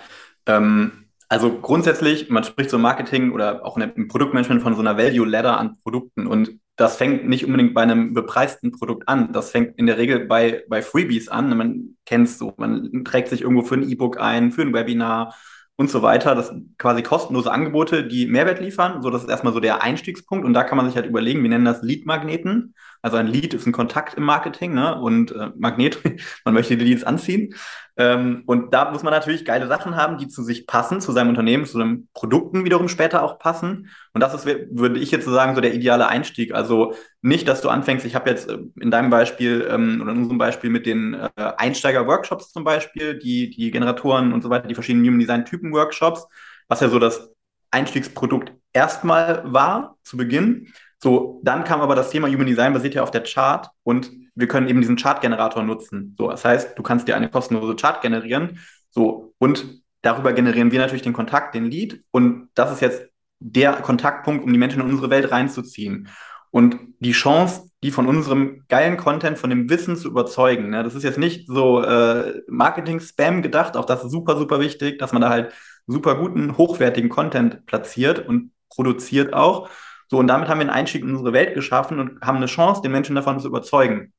[0.47, 5.27] ähm, also grundsätzlich, man spricht so Marketing oder auch im Produktmanagement von so einer Value
[5.27, 9.33] Ladder an Produkten und das fängt nicht unbedingt bei einem bepreisten Produkt an.
[9.33, 11.57] Das fängt in der Regel bei, bei Freebies an.
[11.57, 12.55] Man kennt es so.
[12.57, 15.35] Man trägt sich irgendwo für ein E-Book ein, für ein Webinar
[15.77, 16.35] und so weiter.
[16.35, 19.03] Das sind quasi kostenlose Angebote, die Mehrwert liefern.
[19.03, 20.47] So, das ist erstmal so der Einstiegspunkt.
[20.47, 22.75] Und da kann man sich halt überlegen, wir nennen das Lead-Magneten.
[23.03, 25.01] Also ein Lead ist ein Kontakt im Marketing, ne?
[25.01, 25.99] Und äh, Magnet,
[26.45, 27.55] man möchte die Leads anziehen.
[27.97, 31.29] Ähm, und da muss man natürlich geile Sachen haben, die zu sich passen, zu seinem
[31.29, 33.91] Unternehmen, zu seinen Produkten wiederum später auch passen.
[34.15, 36.55] Und das ist, würde ich jetzt so sagen, so der ideale Einstieg.
[36.55, 40.19] Also nicht, dass du anfängst, ich habe jetzt äh, in deinem Beispiel ähm, oder in
[40.19, 44.75] unserem Beispiel mit den äh, Einsteiger-Workshops zum Beispiel, die, die Generatoren und so weiter, die
[44.75, 46.27] verschiedenen Human Design-Typen-Workshops,
[46.69, 47.31] was ja so das
[47.71, 50.73] Einstiegsprodukt erstmal war zu Beginn.
[51.03, 54.47] So, dann kam aber das Thema Human Design basiert ja auf der Chart und wir
[54.47, 56.15] können eben diesen Chart-Generator nutzen.
[56.17, 58.61] So, das heißt, du kannst dir eine kostenlose Chart generieren.
[58.91, 62.05] So, und darüber generieren wir natürlich den Kontakt, den Lead.
[62.13, 63.03] Und das ist jetzt
[63.41, 66.09] der Kontaktpunkt, um die Menschen in unsere Welt reinzuziehen.
[66.53, 70.95] Und die Chance, die von unserem geilen Content, von dem Wissen zu überzeugen, ne, das
[70.95, 75.23] ist jetzt nicht so äh, Marketing-Spam gedacht, auch das ist super, super wichtig, dass man
[75.23, 75.53] da halt
[75.89, 79.69] super guten, hochwertigen Content platziert und produziert auch,
[80.13, 82.83] So, und damit haben wir einen Einstieg in unsere Welt geschaffen und haben eine Chance,
[82.83, 84.13] den Menschen davon zu überzeugen.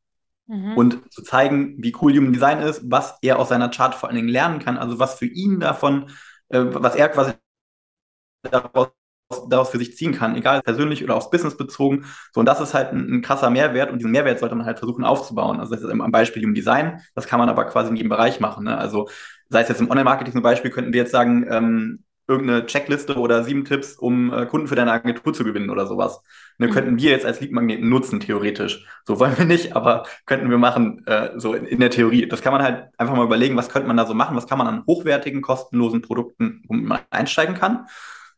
[0.48, 0.76] Mhm.
[0.76, 4.16] Und zu zeigen, wie cool Human Design ist, was er aus seiner Chart vor allen
[4.16, 6.10] Dingen lernen kann, also was für ihn davon,
[6.50, 7.34] äh, was er quasi
[8.42, 8.90] daraus
[9.50, 12.06] daraus für sich ziehen kann, egal persönlich oder aufs Business bezogen.
[12.34, 14.80] So, und das ist halt ein, ein, krasser Mehrwert und diesen Mehrwert sollte man halt
[14.80, 15.60] versuchen aufzubauen.
[15.60, 18.40] Also das ist am Beispiel im Design, das kann man aber quasi in jedem Bereich
[18.40, 18.66] machen.
[18.66, 18.78] Ne?
[18.78, 19.10] Also
[19.50, 23.44] sei es jetzt im Online-Marketing zum Beispiel, könnten wir jetzt sagen, ähm, irgendeine Checkliste oder
[23.44, 26.22] sieben Tipps, um äh, Kunden für deine Agentur zu gewinnen oder sowas.
[26.58, 26.72] Ne, mhm.
[26.72, 28.86] könnten wir jetzt als Leadmagneten nutzen, theoretisch.
[29.06, 32.28] So wollen wir nicht, aber könnten wir machen, äh, so in, in, der Theorie.
[32.28, 34.58] Das kann man halt einfach mal überlegen, was könnte man da so machen, was kann
[34.58, 37.88] man an hochwertigen, kostenlosen Produkten, womit man einsteigen kann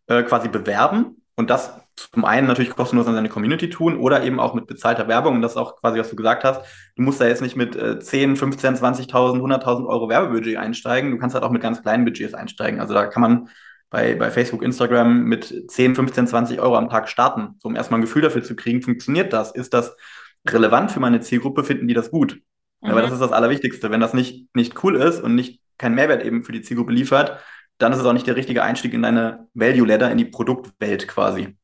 [0.07, 4.39] äh, quasi bewerben und das zum einen natürlich kostenlos an seine Community tun oder eben
[4.39, 5.35] auch mit bezahlter Werbung.
[5.35, 6.61] Und das ist auch quasi, was du gesagt hast.
[6.95, 11.11] Du musst da jetzt nicht mit äh, 10, 15, 20.000, 100.000 Euro Werbebudget einsteigen.
[11.11, 12.79] Du kannst halt auch mit ganz kleinen Budgets einsteigen.
[12.79, 13.49] Also da kann man
[13.95, 18.01] bei, bei Facebook, Instagram mit 10, 15, 20 Euro am Tag starten, so um erstmal
[18.01, 19.51] ein Gefühl dafür zu kriegen, funktioniert das?
[19.51, 19.95] Ist das
[20.45, 21.63] relevant für meine Zielgruppe?
[21.63, 22.41] Finden die das gut?
[22.81, 22.89] Mhm.
[22.89, 23.91] Aber das ist das Allerwichtigste.
[23.91, 27.39] Wenn das nicht, nicht cool ist und nicht keinen Mehrwert eben für die Zielgruppe liefert,
[27.77, 31.07] dann ist es auch nicht der richtige Einstieg in deine Value Ladder, in die Produktwelt
[31.07, 31.55] quasi.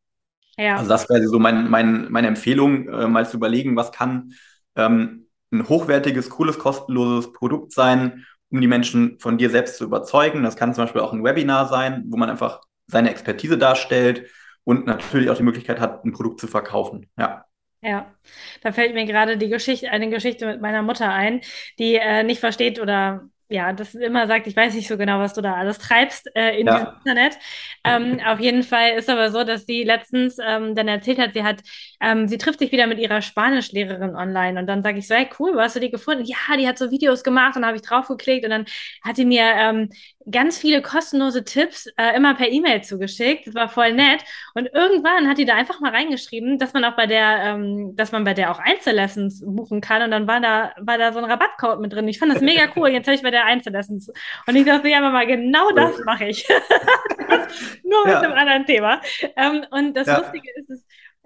[0.56, 0.78] Ja.
[0.78, 4.32] Also das wäre so mein, mein, meine Empfehlung, äh, mal zu überlegen, was kann
[4.78, 10.44] ähm, ein hochwertiges, cooles, kostenloses Produkt sein, um die Menschen von dir selbst zu überzeugen.
[10.44, 14.30] Das kann zum Beispiel auch ein Webinar sein, wo man einfach seine Expertise darstellt
[14.64, 17.10] und natürlich auch die Möglichkeit hat, ein Produkt zu verkaufen.
[17.18, 17.46] Ja.
[17.84, 18.14] Ja,
[18.62, 21.42] da fällt mir gerade die Geschichte, eine Geschichte mit meiner Mutter ein,
[21.80, 25.34] die äh, nicht versteht oder ja, das immer sagt, ich weiß nicht so genau, was
[25.34, 26.78] du da alles treibst äh, in ja.
[26.78, 27.38] diesem Internet.
[27.84, 31.44] Ähm, auf jeden Fall ist aber so, dass sie letztens ähm, dann erzählt hat, sie
[31.44, 31.62] hat,
[32.02, 35.30] ähm, sie trifft sich wieder mit ihrer Spanischlehrerin online und dann sage ich so, hey
[35.40, 36.24] cool, wo hast du die gefunden?
[36.26, 38.66] Ja, die hat so Videos gemacht und habe ich draufgeklickt und dann
[39.04, 39.90] hat die mir ähm,
[40.30, 43.48] ganz viele kostenlose Tipps äh, immer per E-Mail zugeschickt.
[43.48, 44.24] Das war voll nett.
[44.54, 48.12] Und irgendwann hat die da einfach mal reingeschrieben, dass man auch bei der, ähm, dass
[48.12, 50.04] man bei der auch Einzellessons buchen kann.
[50.04, 52.08] Und dann war da, war da so ein Rabattcode mit drin.
[52.08, 52.90] Ich fand das mega cool.
[52.90, 54.12] Jetzt habe ich bei der Einzellessons.
[54.46, 56.48] Und ich dachte, ja, mal genau das mache ich.
[57.84, 58.22] Nur mit ja.
[58.22, 59.02] einem anderen Thema.
[59.36, 60.20] Ähm, und das ja.
[60.20, 60.86] Lustige ist, es,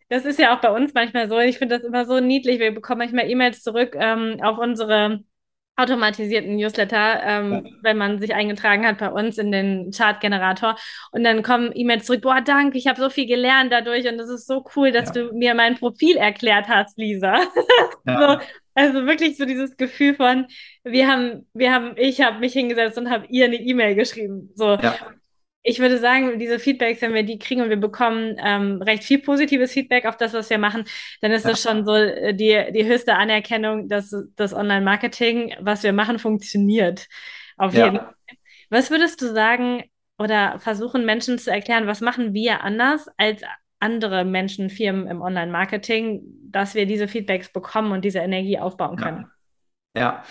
[0.09, 1.39] das ist ja auch bei uns manchmal so.
[1.39, 2.59] Ich finde das immer so niedlich.
[2.59, 5.23] Wir bekommen manchmal E-Mails zurück ähm, auf unsere
[5.77, 7.71] automatisierten Newsletter, ähm, ja.
[7.81, 10.77] wenn man sich eingetragen hat bei uns in den Chartgenerator.
[11.11, 14.29] Und dann kommen E-Mails zurück, boah, danke, ich habe so viel gelernt dadurch und es
[14.29, 15.23] ist so cool, dass ja.
[15.23, 17.39] du mir mein Profil erklärt hast, Lisa.
[18.07, 18.19] Ja.
[18.19, 20.45] so, also wirklich so dieses Gefühl von,
[20.83, 24.51] wir haben, wir haben, ich habe mich hingesetzt und habe ihr eine E-Mail geschrieben.
[24.53, 24.77] So.
[25.67, 29.19] Ich würde sagen, diese Feedbacks, wenn wir die kriegen und wir bekommen ähm, recht viel
[29.19, 30.85] positives Feedback auf das, was wir machen,
[31.21, 31.51] dann ist ja.
[31.51, 37.07] das schon so äh, die, die höchste Anerkennung, dass das Online-Marketing, was wir machen, funktioniert.
[37.57, 37.85] Auf ja.
[37.85, 38.13] jeden Fall.
[38.69, 39.83] Was würdest du sagen
[40.19, 43.41] oder versuchen Menschen zu erklären, was machen wir anders als
[43.79, 49.25] andere Menschen, Firmen im Online-Marketing, dass wir diese Feedbacks bekommen und diese Energie aufbauen können?
[49.95, 50.23] Ja, ja.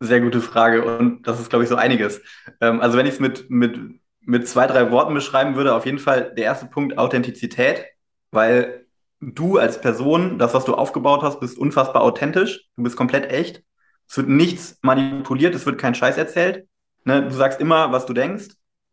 [0.00, 2.22] sehr gute Frage und das ist, glaube ich, so einiges.
[2.60, 3.97] Ähm, also wenn ich es mit, mit
[4.28, 7.86] mit zwei, drei Worten beschreiben würde, auf jeden Fall der erste Punkt Authentizität,
[8.30, 8.84] weil
[9.20, 13.62] du als Person, das, was du aufgebaut hast, bist unfassbar authentisch, du bist komplett echt.
[14.06, 16.68] Es wird nichts manipuliert, es wird kein Scheiß erzählt.
[17.04, 17.22] Ne?
[17.22, 18.48] Du sagst immer, was du denkst.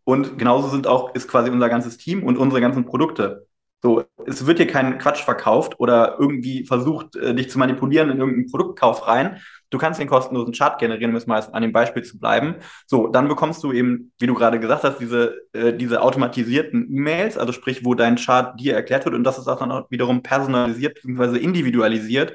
[0.06, 3.46] Und genauso sind auch, ist quasi unser ganzes Team und unsere ganzen Produkte.
[3.84, 8.20] So, es wird dir kein Quatsch verkauft oder irgendwie versucht, äh, dich zu manipulieren in
[8.20, 9.42] irgendeinen Produktkauf rein,
[9.76, 12.56] Du kannst den kostenlosen Chart generieren, um jetzt mal an dem Beispiel zu bleiben.
[12.88, 17.38] So, dann bekommst du eben, wie du gerade gesagt hast, diese, äh, diese automatisierten E-Mails,
[17.38, 20.24] also sprich, wo dein Chart dir erklärt wird und das ist auch dann auch wiederum
[20.24, 21.40] personalisiert bzw.
[21.40, 22.32] individualisiert,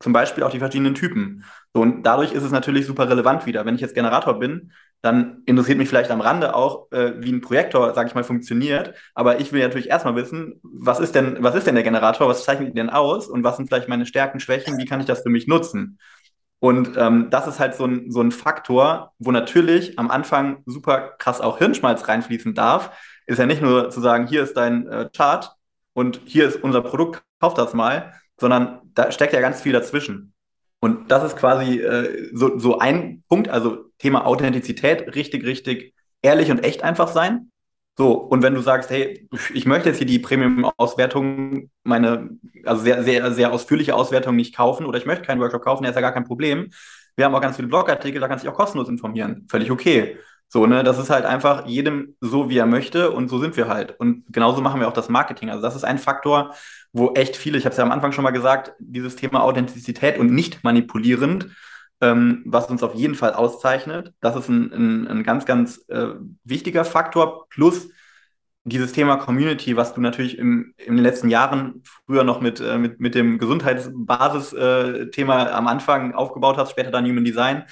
[0.00, 1.44] zum Beispiel auch die verschiedenen Typen.
[1.72, 3.64] So, und dadurch ist es natürlich super relevant wieder.
[3.64, 4.72] Wenn ich jetzt Generator bin,
[5.02, 8.94] dann interessiert mich vielleicht am Rande auch, äh, wie ein Projektor, sage ich mal, funktioniert.
[9.14, 12.44] Aber ich will natürlich erstmal wissen, was ist denn, was ist denn der Generator, was
[12.44, 15.22] zeichnet ihn denn aus und was sind vielleicht meine Stärken, Schwächen, wie kann ich das
[15.22, 15.98] für mich nutzen?
[16.60, 21.14] Und ähm, das ist halt so ein, so ein Faktor, wo natürlich am Anfang super
[21.18, 22.90] krass auch Hirnschmalz reinfließen darf.
[23.26, 25.50] Ist ja nicht nur zu sagen, hier ist dein äh, Chart
[25.94, 30.34] und hier ist unser Produkt, kauf das mal, sondern da steckt ja ganz viel dazwischen.
[30.80, 36.50] Und das ist quasi äh, so, so ein Punkt, also Thema Authentizität, richtig, richtig ehrlich
[36.50, 37.49] und echt einfach sein.
[38.00, 42.30] So, und wenn du sagst, hey, ich möchte jetzt hier die Premium-Auswertung, meine,
[42.64, 45.90] also sehr, sehr, sehr ausführliche Auswertung nicht kaufen oder ich möchte keinen Workshop kaufen, der
[45.90, 46.70] ist ja gar kein Problem.
[47.14, 49.44] Wir haben auch ganz viele Blogartikel, da kannst du dich auch kostenlos informieren.
[49.50, 50.16] Völlig okay.
[50.48, 53.68] So, ne, das ist halt einfach jedem so, wie er möchte und so sind wir
[53.68, 54.00] halt.
[54.00, 55.50] Und genauso machen wir auch das Marketing.
[55.50, 56.54] Also das ist ein Faktor,
[56.94, 60.18] wo echt viele, ich habe es ja am Anfang schon mal gesagt, dieses Thema Authentizität
[60.18, 61.48] und nicht manipulierend,
[62.00, 64.14] ähm, was uns auf jeden Fall auszeichnet.
[64.20, 66.08] Das ist ein, ein, ein ganz, ganz äh,
[66.44, 67.46] wichtiger Faktor.
[67.48, 67.88] Plus
[68.64, 72.78] dieses Thema Community, was du natürlich im, in den letzten Jahren früher noch mit, äh,
[72.78, 77.64] mit, mit dem Gesundheitsbasis-Thema äh, am Anfang aufgebaut hast, später dann Human Design,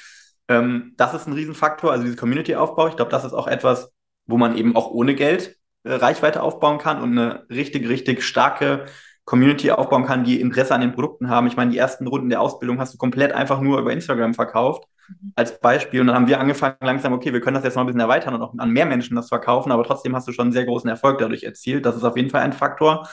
[0.48, 2.88] ähm, das ist ein Riesenfaktor, also dieses Community-Aufbau.
[2.88, 3.90] Ich glaube, das ist auch etwas,
[4.26, 8.86] wo man eben auch ohne Geld äh, Reichweite aufbauen kann und eine richtig, richtig starke
[9.28, 11.46] Community aufbauen kann, die Interesse an den Produkten haben.
[11.46, 14.84] Ich meine, die ersten Runden der Ausbildung hast du komplett einfach nur über Instagram verkauft,
[15.06, 15.32] mhm.
[15.36, 16.00] als Beispiel.
[16.00, 18.34] Und dann haben wir angefangen langsam, okay, wir können das jetzt mal ein bisschen erweitern
[18.34, 20.88] und auch an mehr Menschen das verkaufen, aber trotzdem hast du schon einen sehr großen
[20.88, 21.84] Erfolg dadurch erzielt.
[21.84, 23.06] Das ist auf jeden Fall ein Faktor.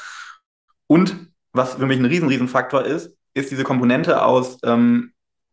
[0.87, 1.17] Und
[1.51, 5.11] was für mich ein riesen, riesen Faktor ist, ist diese Komponente aus ähm,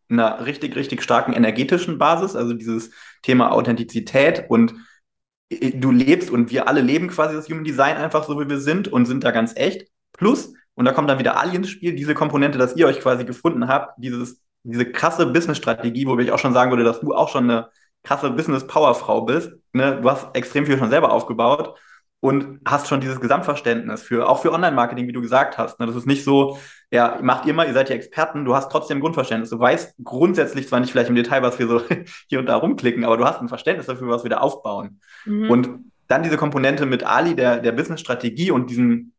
[0.09, 4.75] einer richtig, richtig starken energetischen Basis, also dieses Thema Authentizität und
[5.49, 8.61] äh, du lebst und wir alle leben quasi das Human Design einfach so, wie wir
[8.61, 9.89] sind und sind da ganz echt.
[10.23, 13.25] Plus, und da kommt dann wieder Ali ins Spiel, diese Komponente, dass ihr euch quasi
[13.25, 17.27] gefunden habt, dieses, diese krasse Business-Strategie, wo ich auch schon sagen würde, dass du auch
[17.27, 17.67] schon eine
[18.03, 19.51] krasse Business-Powerfrau bist.
[19.73, 19.99] Ne?
[20.01, 21.77] Du hast extrem viel schon selber aufgebaut
[22.21, 25.81] und hast schon dieses Gesamtverständnis für, auch für Online-Marketing, wie du gesagt hast.
[25.81, 25.87] Ne?
[25.87, 26.57] Das ist nicht so,
[26.89, 29.49] ja, macht ihr mal, ihr seid ja Experten, du hast trotzdem Grundverständnis.
[29.49, 31.81] Du weißt grundsätzlich zwar nicht vielleicht im Detail, was wir so
[32.29, 35.01] hier und da rumklicken, aber du hast ein Verständnis dafür, was wir da aufbauen.
[35.25, 35.51] Mhm.
[35.51, 35.69] Und
[36.07, 39.12] dann diese Komponente mit Ali, der, der Business-Strategie und diesem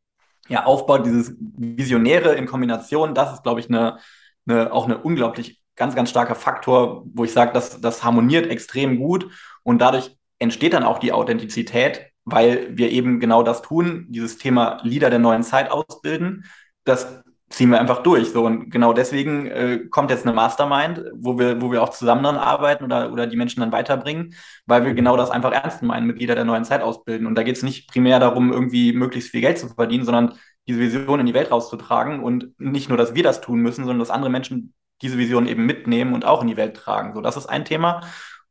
[0.49, 3.99] ja, Aufbau, dieses Visionäre in Kombination, das ist, glaube ich, eine,
[4.47, 8.99] eine, auch eine unglaublich ganz, ganz starker Faktor, wo ich sage, dass das harmoniert extrem
[8.99, 9.31] gut
[9.63, 14.79] und dadurch entsteht dann auch die Authentizität, weil wir eben genau das tun, dieses Thema
[14.83, 16.45] Leader der neuen Zeit ausbilden.
[16.85, 18.31] Das ziehen wir einfach durch.
[18.31, 22.25] So und genau deswegen äh, kommt jetzt eine Mastermind, wo wir, wo wir auch zusammen
[22.25, 24.35] dran arbeiten oder, oder die Menschen dann weiterbringen,
[24.67, 27.27] weil wir genau das einfach ernst meinen, Mitglieder der neuen Zeit ausbilden.
[27.27, 30.35] Und da geht es nicht primär darum, irgendwie möglichst viel Geld zu verdienen, sondern
[30.67, 33.99] diese Vision in die Welt rauszutragen und nicht nur, dass wir das tun müssen, sondern
[33.99, 37.15] dass andere Menschen diese Vision eben mitnehmen und auch in die Welt tragen.
[37.15, 38.01] So, das ist ein Thema.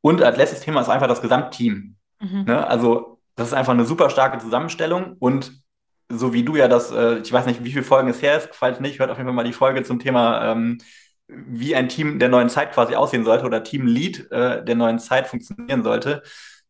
[0.02, 1.96] Und als letztes Thema ist einfach das Gesamtteam.
[2.20, 2.44] Mhm.
[2.44, 2.68] Ne?
[2.68, 5.63] Also das ist einfach eine super starke Zusammenstellung und
[6.18, 8.50] so wie du ja das, äh, ich weiß nicht, wie viele Folgen es her ist,
[8.54, 10.78] falls nicht, hört auf jeden Fall mal die Folge zum Thema, ähm,
[11.28, 15.28] wie ein Team der neuen Zeit quasi aussehen sollte oder Teamlead äh, der neuen Zeit
[15.28, 16.22] funktionieren sollte.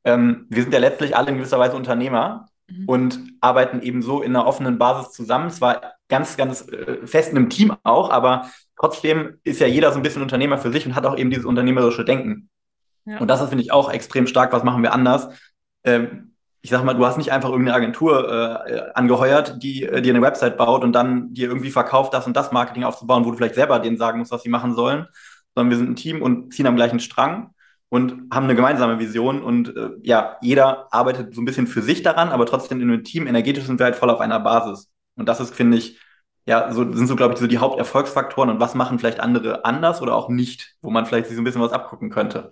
[0.05, 2.85] Ähm, wir sind ja letztlich alle in gewisser Weise Unternehmer mhm.
[2.87, 5.49] und arbeiten eben so in einer offenen Basis zusammen.
[5.49, 9.99] Zwar ganz, ganz äh, fest in einem Team auch, aber trotzdem ist ja jeder so
[9.99, 12.49] ein bisschen Unternehmer für sich und hat auch eben dieses unternehmerische Denken.
[13.05, 13.17] Ja.
[13.19, 14.53] Und das ist, finde ich, auch extrem stark.
[14.53, 15.29] Was machen wir anders?
[15.83, 16.32] Ähm,
[16.63, 20.21] ich sag mal, du hast nicht einfach irgendeine Agentur äh, angeheuert, die äh, dir eine
[20.21, 23.55] Website baut und dann dir irgendwie verkauft, das und das Marketing aufzubauen, wo du vielleicht
[23.55, 25.07] selber denen sagen musst, was sie machen sollen,
[25.55, 27.53] sondern wir sind ein Team und ziehen am gleichen Strang
[27.89, 32.01] und haben eine gemeinsame Vision und äh, ja, jeder arbeitet so ein bisschen für sich
[32.01, 34.89] daran, aber trotzdem in einem Team energetisch sind wir halt voll auf einer Basis.
[35.15, 35.99] Und das ist, finde ich,
[36.45, 40.01] ja, so sind so, glaube ich, so die Haupterfolgsfaktoren und was machen vielleicht andere anders
[40.01, 42.51] oder auch nicht, wo man vielleicht sich so ein bisschen was abgucken könnte.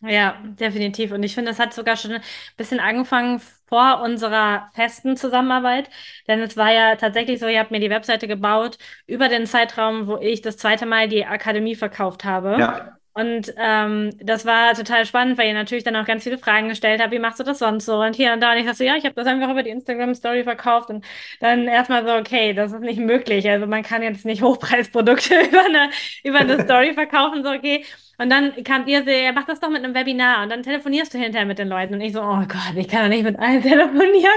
[0.00, 1.10] Ja, definitiv.
[1.10, 2.22] Und ich finde, das hat sogar schon ein
[2.56, 5.90] bisschen angefangen vor unserer festen Zusammenarbeit.
[6.28, 10.06] Denn es war ja tatsächlich so, ihr habt mir die Webseite gebaut über den Zeitraum,
[10.06, 12.56] wo ich das zweite Mal die Akademie verkauft habe.
[12.60, 12.97] Ja.
[13.18, 17.02] Und ähm, das war total spannend, weil ihr natürlich dann auch ganz viele Fragen gestellt
[17.02, 18.00] habt, wie machst du das sonst so?
[18.00, 18.52] Und hier und da.
[18.52, 20.88] Und ich dachte so, ja, ich habe das einfach über die Instagram-Story verkauft.
[20.88, 21.04] Und
[21.40, 23.50] dann erstmal so, okay, das ist nicht möglich.
[23.50, 25.90] Also man kann jetzt nicht Hochpreisprodukte über eine,
[26.22, 27.42] über eine Story verkaufen.
[27.42, 27.84] So, okay.
[28.18, 30.44] Und dann kam ihr so, ja, mach das doch mit einem Webinar.
[30.44, 31.94] Und dann telefonierst du hinterher mit den Leuten.
[31.94, 34.30] Und ich so, oh Gott, ich kann doch nicht mit allen telefonieren.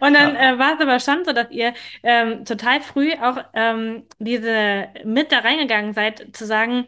[0.00, 0.54] Und dann ja.
[0.54, 5.30] äh, war es aber schon so, dass ihr ähm, total früh auch ähm, diese mit
[5.30, 6.86] da reingegangen seid, zu sagen,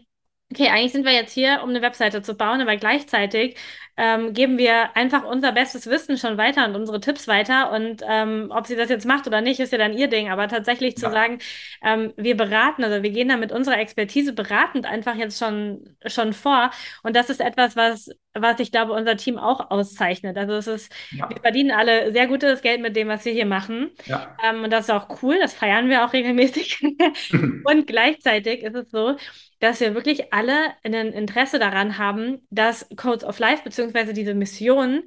[0.52, 3.56] okay, eigentlich sind wir jetzt hier, um eine Webseite zu bauen, aber gleichzeitig
[3.96, 7.70] ähm, geben wir einfach unser bestes Wissen schon weiter und unsere Tipps weiter.
[7.70, 10.30] Und ähm, ob sie das jetzt macht oder nicht, ist ja dann ihr Ding.
[10.30, 11.08] Aber tatsächlich ja.
[11.08, 11.38] zu sagen,
[11.82, 16.32] ähm, wir beraten, also wir gehen da mit unserer Expertise beratend einfach jetzt schon, schon
[16.32, 16.70] vor.
[17.02, 20.38] Und das ist etwas, was, was ich glaube, unser Team auch auszeichnet.
[20.38, 21.28] Also es ist, ja.
[21.28, 23.90] wir verdienen alle sehr gutes Geld mit dem, was wir hier machen.
[24.06, 24.34] Ja.
[24.42, 26.82] Ähm, und das ist auch cool, das feiern wir auch regelmäßig.
[27.64, 29.16] und gleichzeitig ist es so,
[29.60, 34.12] dass wir wirklich alle ein Interesse daran haben, dass Codes of Life bzw.
[34.12, 35.04] diese Mission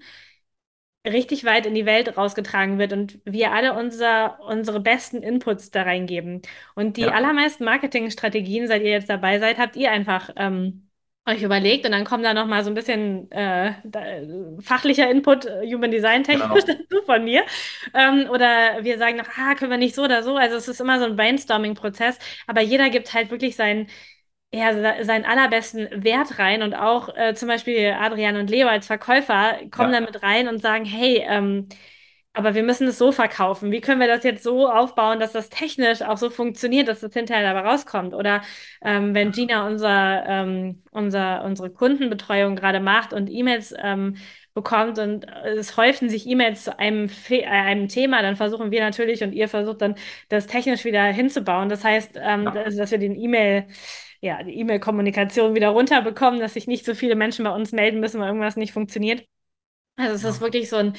[1.06, 5.84] richtig weit in die Welt rausgetragen wird und wir alle unser, unsere besten Inputs da
[5.84, 6.42] reingeben.
[6.76, 7.12] Und die ja.
[7.12, 10.88] allermeisten Marketingstrategien, seit ihr jetzt dabei seid, habt ihr einfach ähm,
[11.26, 14.02] euch überlegt und dann kommt da nochmal so ein bisschen äh, da,
[14.62, 16.78] fachlicher Input, äh, Human Design technisch genau.
[16.90, 17.44] dazu von mir.
[17.94, 20.38] Ähm, oder wir sagen noch, ah, können wir nicht so oder so.
[20.38, 23.88] Also es ist immer so ein Brainstorming-Prozess, aber jeder gibt halt wirklich sein
[24.54, 29.58] ja, seinen allerbesten Wert rein und auch äh, zum Beispiel Adrian und Leo als Verkäufer
[29.72, 30.02] kommen ja.
[30.02, 31.68] mit rein und sagen, hey, ähm,
[32.34, 33.72] aber wir müssen es so verkaufen.
[33.72, 37.14] Wie können wir das jetzt so aufbauen, dass das technisch auch so funktioniert, dass das
[37.14, 38.14] hinterher dabei rauskommt?
[38.14, 38.42] Oder
[38.84, 44.18] ähm, wenn Gina unser, ähm, unser, unsere Kundenbetreuung gerade macht und E-Mails ähm,
[44.56, 49.24] bekommt und es häufen sich E-Mails zu einem, äh, einem Thema, dann versuchen wir natürlich
[49.24, 49.96] und ihr versucht dann
[50.30, 51.70] das technisch wieder hinzubauen.
[51.70, 52.52] Das heißt, ähm, ja.
[52.52, 53.66] dass, dass wir den E-Mail
[54.24, 58.22] ja, die E-Mail-Kommunikation wieder runterbekommen, dass sich nicht so viele Menschen bei uns melden müssen,
[58.22, 59.28] weil irgendwas nicht funktioniert.
[59.98, 60.30] Also es ja.
[60.30, 60.94] ist wirklich so ein,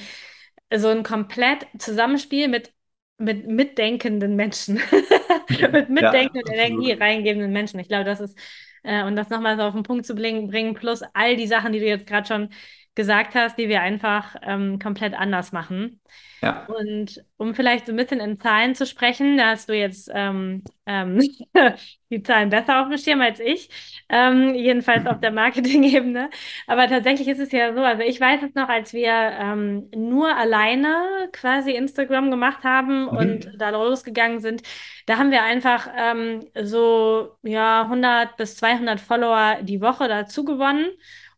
[0.75, 2.75] so ein komplett Zusammenspiel mit,
[3.17, 4.75] mit mitdenkenden Menschen.
[5.49, 7.81] mit mitdenkenden, ja, Energie reingebenden Menschen.
[7.81, 8.39] Ich glaube, das ist,
[8.83, 11.73] äh, und das nochmal so auf den Punkt zu bringen, bringen, plus all die Sachen,
[11.73, 12.51] die du jetzt gerade schon
[12.95, 16.01] gesagt hast, die wir einfach ähm, komplett anders machen.
[16.43, 16.67] Ja.
[16.67, 20.63] Und um vielleicht so ein bisschen in Zahlen zu sprechen, da hast du jetzt ähm,
[20.87, 21.19] ähm,
[22.11, 23.71] die Zahlen besser auf dem Schirm als ich,
[24.11, 26.29] ähm, jedenfalls auf der Marketing-Ebene.
[26.67, 30.37] Aber tatsächlich ist es ja so, also ich weiß es noch, als wir ähm, nur
[30.37, 33.09] alleine quasi Instagram gemacht haben mhm.
[33.09, 34.63] und da losgegangen sind,
[35.07, 40.87] da haben wir einfach ähm, so ja 100 bis 200 Follower die Woche dazu gewonnen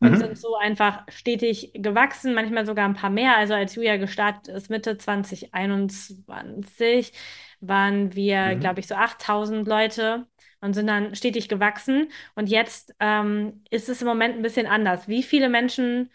[0.00, 0.16] und mhm.
[0.16, 3.36] sind so einfach stetig gewachsen, manchmal sogar ein paar mehr.
[3.36, 7.12] Also als Julia gestartet ist, Mitte 2021,
[7.60, 8.60] waren wir, mhm.
[8.60, 10.26] glaube ich, so 8000 Leute
[10.60, 12.10] und sind dann stetig gewachsen.
[12.34, 15.08] Und jetzt ähm, ist es im Moment ein bisschen anders.
[15.08, 16.10] Wie viele Menschen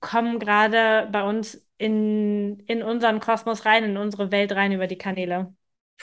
[0.00, 4.98] kommen gerade bei uns in, in unseren Kosmos rein, in unsere Welt rein über die
[4.98, 5.54] Kanäle?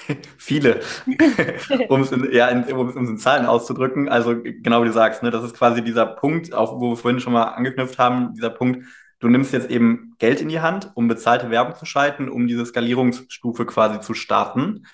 [0.37, 0.81] Viele,
[1.89, 4.09] um es in, ja, in, um es in Zahlen auszudrücken.
[4.09, 7.19] Also genau wie du sagst, ne, das ist quasi dieser Punkt, auch wo wir vorhin
[7.19, 8.85] schon mal angeknüpft haben, dieser Punkt,
[9.19, 12.65] du nimmst jetzt eben Geld in die Hand, um bezahlte Werbung zu schalten, um diese
[12.65, 14.85] Skalierungsstufe quasi zu starten.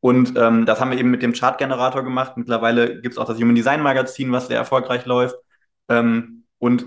[0.00, 2.36] Und ähm, das haben wir eben mit dem Chartgenerator gemacht.
[2.36, 5.36] Mittlerweile gibt es auch das Human Design Magazin, was sehr erfolgreich läuft.
[5.88, 6.86] Ähm, und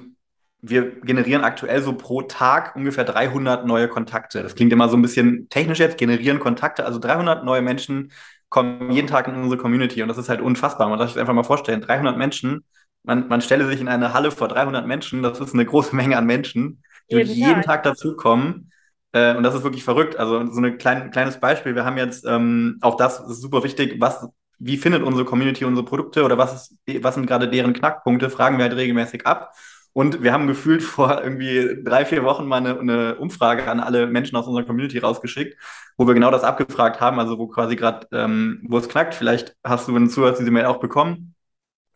[0.65, 4.41] wir generieren aktuell so pro Tag ungefähr 300 neue Kontakte.
[4.41, 6.85] Das klingt immer so ein bisschen technisch jetzt, generieren Kontakte.
[6.85, 8.13] Also 300 neue Menschen
[8.47, 10.87] kommen jeden Tag in unsere Community und das ist halt unfassbar.
[10.87, 12.63] Man darf sich einfach mal vorstellen, 300 Menschen,
[13.03, 16.17] man, man stelle sich in eine Halle vor 300 Menschen, das ist eine große Menge
[16.17, 18.71] an Menschen, die jeden, jeden Tag dazukommen.
[19.11, 20.15] Äh, und das ist wirklich verrückt.
[20.15, 21.75] Also so ein klein, kleines Beispiel.
[21.75, 24.27] Wir haben jetzt, ähm, auch das ist super wichtig, was,
[24.59, 26.53] wie findet unsere Community unsere Produkte oder was,
[26.87, 29.51] ist, was sind gerade deren Knackpunkte, fragen wir halt regelmäßig ab.
[29.93, 34.07] Und wir haben gefühlt vor irgendwie drei, vier Wochen mal eine, eine, Umfrage an alle
[34.07, 35.55] Menschen aus unserer Community rausgeschickt,
[35.97, 39.13] wo wir genau das abgefragt haben, also wo quasi gerade, ähm, wo es knackt.
[39.13, 41.35] Vielleicht hast du, wenn du zuhörst, diese Mail auch bekommen.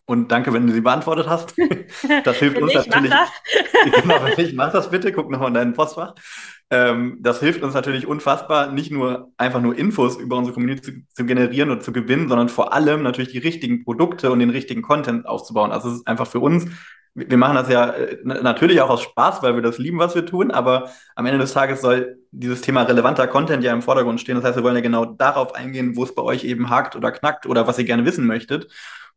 [0.09, 1.53] Und danke, wenn du sie beantwortet hast.
[2.23, 3.09] Das hilft uns ich, natürlich.
[3.09, 3.29] Mach
[3.83, 4.01] das.
[4.01, 6.13] genau, wenn ich, mach das bitte, guck nochmal in deinen Postfach.
[6.69, 10.91] Ähm, das hilft uns natürlich unfassbar, nicht nur einfach nur Infos über unsere Community zu,
[11.13, 14.81] zu, generieren und zu gewinnen, sondern vor allem natürlich die richtigen Produkte und den richtigen
[14.81, 15.71] Content aufzubauen.
[15.71, 16.67] Also es ist einfach für uns
[17.17, 20.25] wir machen das ja äh, natürlich auch aus Spaß, weil wir das lieben, was wir
[20.25, 24.35] tun, aber am Ende des Tages soll dieses Thema relevanter Content ja im Vordergrund stehen.
[24.35, 27.11] Das heißt, wir wollen ja genau darauf eingehen, wo es bei euch eben hakt oder
[27.11, 28.67] knackt oder was ihr gerne wissen möchtet.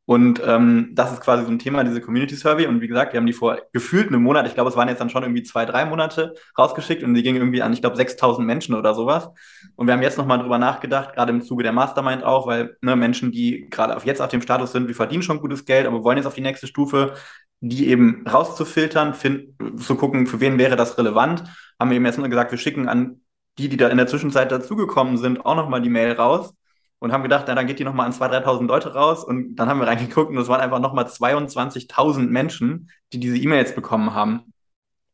[0.06, 2.66] Und ähm, das ist quasi so ein Thema, diese Community Survey.
[2.66, 5.00] Und wie gesagt, wir haben die vor gefühlt einem Monat, ich glaube, es waren jetzt
[5.00, 8.44] dann schon irgendwie zwei, drei Monate rausgeschickt und die gingen irgendwie an, ich glaube, 6000
[8.44, 9.28] Menschen oder sowas.
[9.76, 12.96] Und wir haben jetzt nochmal drüber nachgedacht, gerade im Zuge der Mastermind auch, weil ne,
[12.96, 16.02] Menschen, die gerade auf jetzt auf dem Status sind, wir verdienen schon gutes Geld, aber
[16.02, 17.14] wollen jetzt auf die nächste Stufe,
[17.60, 21.44] die eben rauszufiltern, zu gucken, für wen wäre das relevant,
[21.78, 23.20] haben wir eben nur gesagt, wir schicken an
[23.58, 26.54] die, die da in der Zwischenzeit dazugekommen sind, auch nochmal die Mail raus
[26.98, 29.68] und haben gedacht, na, dann geht die nochmal an 2.000, 3.000 Leute raus und dann
[29.68, 34.52] haben wir reingeguckt und es waren einfach nochmal 22.000 Menschen, die diese E-Mails bekommen haben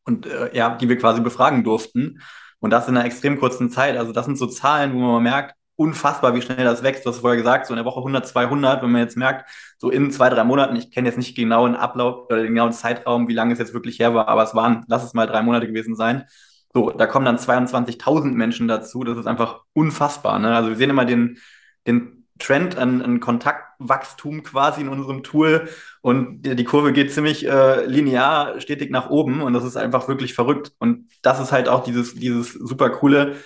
[0.04, 2.20] und äh, ja, die wir quasi befragen durften
[2.60, 3.96] und das in einer extrem kurzen Zeit.
[3.96, 7.04] Also das sind so Zahlen, wo man merkt, unfassbar, wie schnell das wächst.
[7.04, 9.90] Du hast vorher gesagt, so in der Woche 100, 200, wenn man jetzt merkt, so
[9.90, 13.28] in zwei, drei Monaten, ich kenne jetzt nicht genau den Ablauf oder den genauen Zeitraum,
[13.28, 15.66] wie lange es jetzt wirklich her war, aber es waren, lass es mal drei Monate
[15.66, 16.24] gewesen sein.
[16.72, 19.04] So, da kommen dann 22.000 Menschen dazu.
[19.04, 20.38] Das ist einfach unfassbar.
[20.38, 20.54] Ne?
[20.54, 21.38] Also wir sehen immer den,
[21.86, 25.68] den Trend an, an Kontaktwachstum quasi in unserem Tool
[26.02, 30.08] und die, die Kurve geht ziemlich äh, linear, stetig nach oben und das ist einfach
[30.08, 30.72] wirklich verrückt.
[30.78, 33.36] Und das ist halt auch dieses, dieses super coole,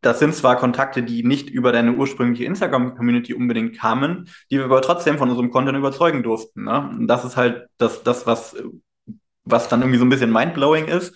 [0.00, 4.82] das sind zwar Kontakte, die nicht über deine ursprüngliche Instagram-Community unbedingt kamen, die wir aber
[4.82, 6.64] trotzdem von unserem Content überzeugen durften.
[6.64, 6.90] Ne?
[6.90, 8.56] Und das ist halt das, das was,
[9.44, 11.14] was dann irgendwie so ein bisschen mindblowing ist,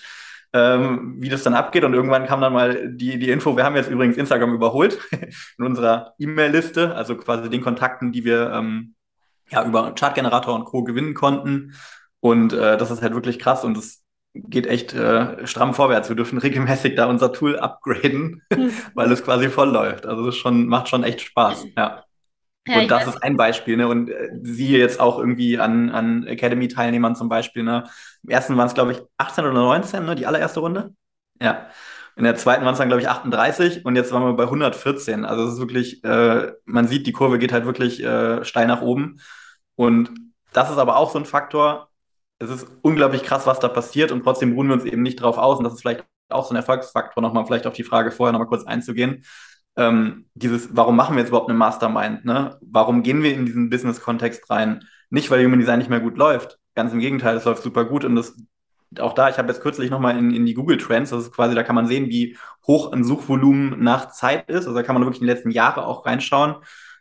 [0.52, 1.84] ähm, wie das dann abgeht.
[1.84, 4.98] Und irgendwann kam dann mal die, die Info, wir haben jetzt übrigens Instagram überholt
[5.58, 8.94] in unserer E-Mail-Liste, also quasi den Kontakten, die wir ähm,
[9.50, 10.84] ja über Chartgenerator und Co.
[10.84, 11.74] gewinnen konnten.
[12.20, 14.03] Und äh, das ist halt wirklich krass und das
[14.34, 16.08] geht echt äh, stramm vorwärts.
[16.08, 18.70] Wir dürfen regelmäßig da unser Tool upgraden, mhm.
[18.94, 20.06] weil es quasi voll läuft.
[20.06, 22.04] Also das schon, macht schon echt Spaß, ja.
[22.66, 23.88] ja und das ist ein Beispiel, ne?
[23.88, 27.84] Und äh, siehe jetzt auch irgendwie an, an Academy-Teilnehmern zum Beispiel, ne?
[28.24, 30.14] Im ersten waren es, glaube ich, 18 oder 19, ne?
[30.16, 30.94] Die allererste Runde.
[31.40, 31.68] Ja.
[32.16, 35.24] In der zweiten waren es dann, glaube ich, 38 und jetzt waren wir bei 114.
[35.24, 38.82] Also es ist wirklich, äh, man sieht, die Kurve geht halt wirklich äh, steil nach
[38.82, 39.18] oben.
[39.74, 40.10] Und
[40.52, 41.88] das ist aber auch so ein Faktor,
[42.38, 45.38] es ist unglaublich krass, was da passiert und trotzdem ruhen wir uns eben nicht drauf
[45.38, 48.32] aus und das ist vielleicht auch so ein Erfolgsfaktor, nochmal vielleicht auf die Frage vorher
[48.32, 49.24] nochmal kurz einzugehen.
[49.76, 52.24] Ähm, dieses, warum machen wir jetzt überhaupt eine Mastermind?
[52.24, 52.58] Ne?
[52.60, 54.84] Warum gehen wir in diesen Business-Kontext rein?
[55.10, 56.58] Nicht, weil Human Design nicht mehr gut läuft.
[56.74, 58.36] Ganz im Gegenteil, es läuft super gut und das
[59.00, 61.56] auch da, ich habe jetzt kürzlich nochmal in, in die Google Trends, das ist quasi,
[61.56, 64.66] da kann man sehen, wie hoch ein Suchvolumen nach Zeit ist.
[64.66, 66.56] Also da kann man wirklich in die letzten Jahre auch reinschauen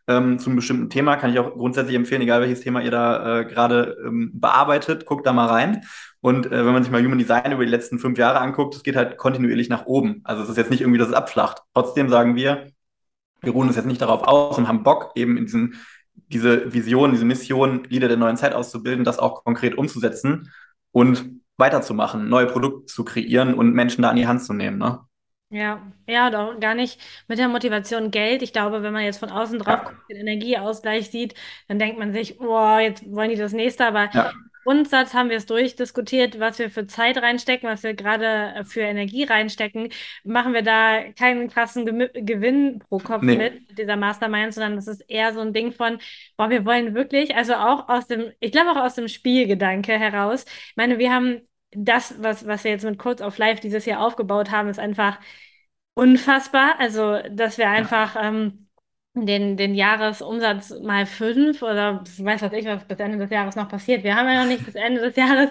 [0.08, 1.16] ähm, zu einem bestimmten Thema.
[1.16, 5.26] Kann ich auch grundsätzlich empfehlen, egal welches Thema ihr da äh, gerade ähm, bearbeitet, guckt
[5.26, 5.84] da mal rein.
[6.22, 8.84] Und äh, wenn man sich mal Human Design über die letzten fünf Jahre anguckt, es
[8.84, 10.22] geht halt kontinuierlich nach oben.
[10.24, 11.62] Also es ist jetzt nicht irgendwie, dass es abflacht.
[11.74, 12.72] Trotzdem sagen wir,
[13.41, 15.76] wir ruhen uns jetzt nicht darauf aus und haben Bock, eben in diesen,
[16.28, 20.51] diese Vision, diese Mission, Leader der neuen Zeit auszubilden, das auch konkret umzusetzen
[20.91, 21.26] und
[21.58, 24.78] weiterzumachen, neue Produkte zu kreieren und Menschen da an die Hand zu nehmen.
[24.78, 24.99] Ne?
[25.56, 28.41] Ja, ja, doch gar nicht mit der Motivation Geld.
[28.41, 31.36] Ich glaube, wenn man jetzt von außen drauf guckt, den Energieausgleich sieht,
[31.68, 33.86] dann denkt man sich, oh, jetzt wollen die das nächste.
[33.86, 34.32] Aber im ja,
[34.64, 38.26] Grundsatz haben wir es durchdiskutiert, was wir für Zeit reinstecken, was wir gerade
[38.56, 39.89] äh, für Energie reinstecken.
[40.24, 44.88] Machen wir da keinen krassen Gemi- Gewinn pro Kopf nee, mit dieser Mastermind, sondern das
[44.88, 45.99] ist eher so ein Ding von,
[46.36, 50.45] boah, wir wollen wirklich, also auch aus dem, ich glaube auch aus dem Spielgedanke heraus.
[50.47, 51.41] Ich meine, wir haben
[51.76, 55.19] das, was, was wir jetzt mit Codes of Life dieses Jahr aufgebaut haben, ist einfach
[55.95, 56.76] unfassbar.
[56.80, 58.67] Also, dass wir ja, einfach ähm,
[59.15, 63.69] den, den Jahresumsatz mal fünf oder weiß was ich, was bis Ende des Jahres noch
[63.69, 64.03] passiert.
[64.03, 65.49] Wir haben ja noch nicht bis Ende des Jahres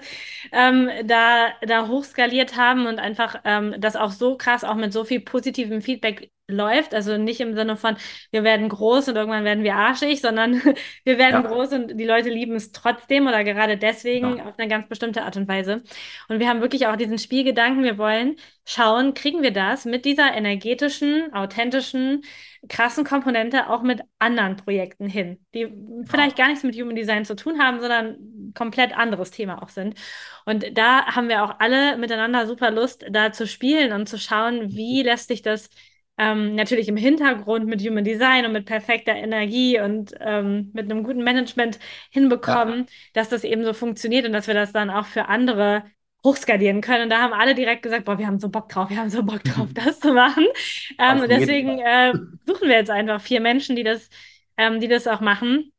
[0.52, 5.04] ähm, da, da hochskaliert haben und einfach ähm, das auch so krass, auch mit so
[5.04, 6.94] viel positivem Feedback läuft.
[6.94, 7.96] Also nicht im Sinne von,
[8.30, 10.54] wir werden groß und irgendwann werden wir arschig, sondern
[11.04, 14.58] wir werden ja, groß und die Leute lieben es trotzdem oder gerade deswegen ja, auf
[14.58, 15.82] eine ganz bestimmte Art und Weise.
[16.28, 20.34] Und wir haben wirklich auch diesen Spielgedanken, wir wollen schauen, kriegen wir das mit dieser
[20.34, 22.22] energetischen, authentischen,
[22.68, 25.68] krassen Komponente auch mit anderen Projekten hin, die
[26.04, 29.68] vielleicht gar nichts mit Human Design zu tun haben, sondern ein komplett anderes Thema auch
[29.68, 29.94] sind.
[30.44, 34.74] Und da haben wir auch alle miteinander super Lust, da zu spielen und zu schauen,
[34.76, 35.70] wie lässt sich das
[36.22, 41.02] ähm, natürlich im Hintergrund mit Human Design und mit perfekter Energie und ähm, mit einem
[41.04, 41.78] guten Management
[42.46, 45.84] Ja, hinbekommen, dass das eben so funktioniert und dass wir das dann auch für andere
[46.24, 47.04] hochskalieren können.
[47.04, 49.22] Und da haben alle direkt gesagt, boah, wir haben so Bock drauf, wir haben so
[49.24, 50.46] Bock drauf, das zu machen.
[50.98, 52.12] Ähm, und deswegen äh,
[52.46, 54.08] suchen wir jetzt einfach vier Menschen, die das,
[54.56, 55.72] ähm, die das auch machen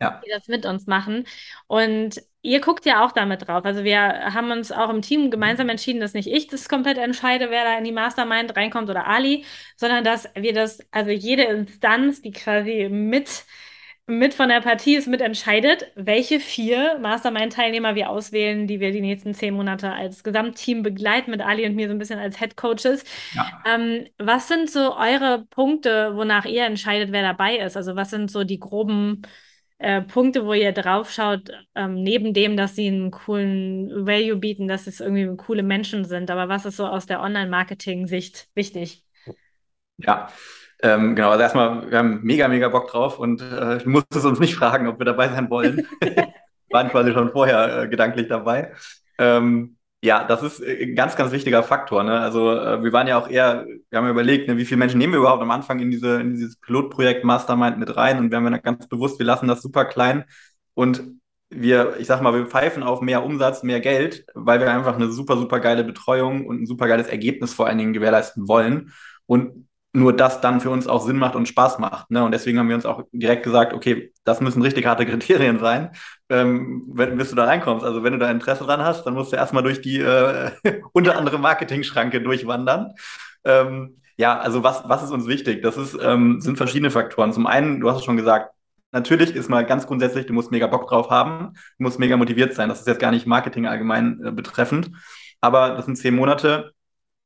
[0.00, 1.24] Ja, die das mit uns machen.
[1.66, 3.64] Und ihr guckt ja auch damit drauf.
[3.64, 3.98] Also wir
[4.32, 7.78] haben uns auch im Team gemeinsam entschieden, dass nicht ich das komplett entscheide, wer da
[7.78, 9.44] in die Mastermind reinkommt oder Ali,
[9.76, 13.44] sondern dass wir das, also jede Instanz, die quasi mit,
[14.06, 19.34] mit von der Partie ist, mitentscheidet, welche vier Mastermind-Teilnehmer wir auswählen, die wir die nächsten
[19.34, 23.04] zehn Monate als Gesamtteam begleiten, mit Ali und mir so ein bisschen als Head Coaches.
[23.34, 23.62] ja.
[23.66, 27.76] Ähm, was sind so eure Punkte, wonach ihr entscheidet, wer dabei ist?
[27.76, 29.22] Also was sind so die groben
[29.78, 34.68] äh, Punkte, wo ihr drauf schaut, ähm, neben dem, dass sie einen coolen Value bieten,
[34.68, 36.30] dass es irgendwie coole Menschen sind.
[36.30, 39.04] Aber was ist so aus der Online-Marketing-Sicht wichtig?
[39.98, 40.28] Ja,
[40.82, 41.30] ähm, genau.
[41.30, 44.88] Also erstmal, wir haben mega, mega Bock drauf und äh, du musstest uns nicht fragen,
[44.88, 45.86] ob wir dabei sein wollen.
[46.70, 48.72] Waren quasi schon vorher äh, gedanklich dabei.
[49.18, 52.04] Ähm, ja, das ist äh, ein ganz, ganz wichtiger Faktor.
[52.04, 52.18] Ne?
[52.20, 54.98] Also äh, wir waren ja auch eher, wir haben ja überlegt, ne, wie viele Menschen
[54.98, 58.36] nehmen wir überhaupt am Anfang in diese, in dieses Pilotprojekt Mastermind mit rein und wir
[58.36, 60.24] haben ja ganz bewusst, wir lassen das super klein
[60.74, 61.02] und
[61.50, 65.10] wir, ich sag mal, wir pfeifen auf mehr Umsatz, mehr Geld, weil wir einfach eine
[65.10, 68.92] super, super geile Betreuung und ein super geiles Ergebnis vor allen Dingen gewährleisten wollen.
[69.26, 72.10] Und nur das dann für uns auch Sinn macht und Spaß macht.
[72.10, 72.22] Ne?
[72.22, 75.90] Und deswegen haben wir uns auch direkt gesagt, okay, das müssen richtig harte Kriterien sein,
[76.30, 77.84] ähm, wenn, bis du da reinkommst.
[77.84, 80.50] Also wenn du da Interesse dran hast, dann musst du erstmal durch die äh,
[80.92, 82.92] unter anderem Marketing-Schranke durchwandern.
[83.44, 85.62] Ähm, ja, also was, was ist uns wichtig?
[85.62, 87.32] Das ist, ähm, sind verschiedene Faktoren.
[87.32, 88.52] Zum einen, du hast es schon gesagt,
[88.92, 92.54] natürlich ist mal ganz grundsätzlich, du musst mega Bock drauf haben, du musst mega motiviert
[92.54, 92.68] sein.
[92.68, 94.90] Das ist jetzt gar nicht Marketing allgemein äh, betreffend.
[95.40, 96.72] Aber das sind zehn Monate,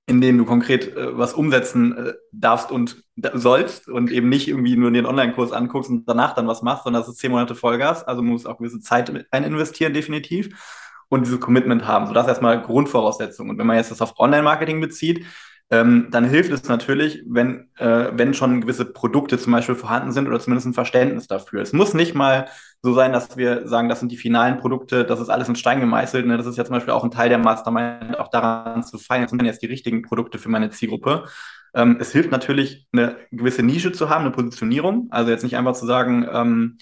[0.07, 3.03] in denen du konkret äh, was umsetzen äh, darfst und
[3.35, 7.03] sollst und eben nicht irgendwie nur den Online-Kurs anguckst und danach dann was machst, sondern
[7.03, 8.05] das ist zehn Monate Vollgas.
[8.05, 10.89] Also muss auch gewisse Zeit rein investieren, definitiv.
[11.09, 12.07] Und dieses Commitment haben.
[12.07, 13.51] So, das ist erstmal Grundvoraussetzung.
[13.51, 15.27] Und wenn man jetzt das auf Online-Marketing bezieht,
[15.73, 20.29] ähm, dann hilft es natürlich, wenn, äh, wenn schon gewisse Produkte zum Beispiel vorhanden sind
[20.29, 21.63] oder zumindest ein Verständnis dafür.
[21.63, 22.47] Es muss nicht mal
[22.83, 25.81] so sein, dass wir sagen, das sind die finalen Produkte, das ist alles in Stein
[25.81, 26.27] gemeißelt.
[26.27, 26.37] Ne?
[26.37, 29.39] Das ist ja zum Beispiel auch ein Teil der Mastermind, auch daran zu feiern, sind
[29.41, 31.25] denn jetzt die richtigen Produkte für meine Zielgruppe.
[31.73, 35.09] Ähm, es hilft natürlich, eine gewisse Nische zu haben, eine Positionierung.
[35.11, 36.77] Also jetzt nicht einfach zu sagen, ähm,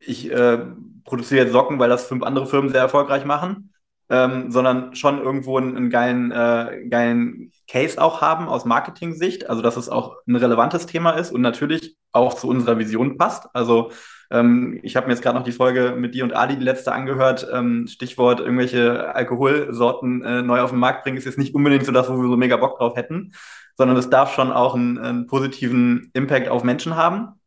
[0.00, 0.58] ich äh,
[1.04, 3.74] produziere jetzt Socken, weil das fünf andere Firmen sehr erfolgreich machen,
[4.08, 9.62] ähm, sondern schon irgendwo einen, einen geilen, äh, geilen Case auch haben aus Marketing-Sicht, also
[9.62, 13.48] dass es auch ein relevantes Thema ist und natürlich auch zu unserer Vision passt.
[13.52, 13.90] Also
[14.30, 16.92] Ähm, ich habe mir jetzt gerade noch die Folge mit dir und Adi, die letzte,
[16.92, 17.46] angehört.
[17.52, 21.92] Ähm, Stichwort irgendwelche Alkoholsorten äh, neu auf den Markt bringen, ist jetzt nicht unbedingt so
[21.92, 23.32] das, wo wir so mega Bock drauf hätten,
[23.76, 27.40] sondern es darf schon auch einen, einen positiven Impact auf Menschen haben.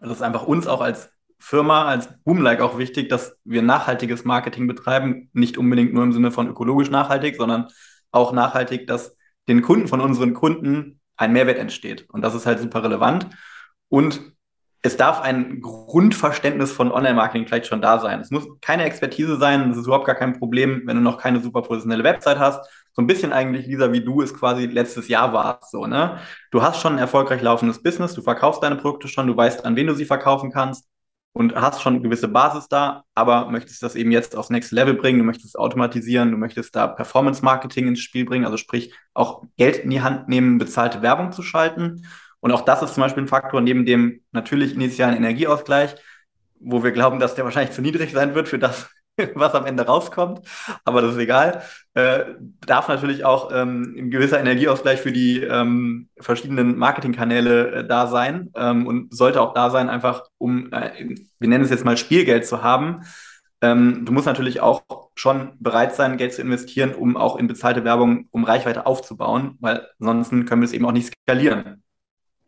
[0.00, 4.66] Das ist einfach uns auch als Firma, als Boomlike auch wichtig, dass wir nachhaltiges Marketing
[4.66, 5.30] betreiben.
[5.32, 7.68] Nicht unbedingt nur im Sinne von ökologisch nachhaltig, sondern
[8.10, 9.16] auch nachhaltig, dass
[9.48, 12.08] den Kunden von unseren Kunden ein Mehrwert entsteht.
[12.10, 13.28] Und das ist halt super relevant.
[13.88, 14.20] Und
[14.82, 18.20] es darf ein Grundverständnis von Online-Marketing vielleicht schon da sein.
[18.20, 21.40] Es muss keine Expertise sein, es ist überhaupt gar kein Problem, wenn du noch keine
[21.40, 22.60] super professionelle Website hast.
[22.92, 25.70] So ein bisschen eigentlich, Lisa, wie du es quasi letztes Jahr warst.
[25.72, 26.18] So, ne?
[26.50, 29.76] Du hast schon ein erfolgreich laufendes Business, du verkaufst deine Produkte schon, du weißt, an
[29.76, 30.88] wen du sie verkaufen kannst
[31.36, 34.94] und hast schon eine gewisse Basis da, aber möchtest das eben jetzt aufs nächste Level
[34.94, 38.94] bringen, du möchtest es automatisieren, du möchtest da Performance Marketing ins Spiel bringen, also sprich
[39.12, 42.06] auch Geld in die Hand nehmen, bezahlte Werbung zu schalten.
[42.40, 45.96] Und auch das ist zum Beispiel ein Faktor neben dem natürlich initialen Energieausgleich,
[46.58, 48.88] wo wir glauben, dass der wahrscheinlich zu niedrig sein wird für das,
[49.34, 50.40] was am Ende rauskommt,
[50.84, 51.62] aber das ist egal.
[51.94, 52.24] Äh,
[52.66, 58.50] darf natürlich auch ähm, ein gewisser Energieausgleich für die ähm, verschiedenen Marketingkanäle äh, da sein
[58.54, 62.46] ähm, und sollte auch da sein, einfach um, äh, wir nennen es jetzt mal Spielgeld
[62.46, 63.02] zu haben.
[63.62, 64.82] Ähm, du musst natürlich auch
[65.14, 69.88] schon bereit sein, Geld zu investieren, um auch in bezahlte Werbung, um Reichweite aufzubauen, weil
[69.98, 71.82] ansonsten können wir es eben auch nicht skalieren.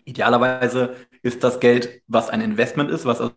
[0.05, 3.35] Idealerweise ist das Geld, was ein Investment ist, was also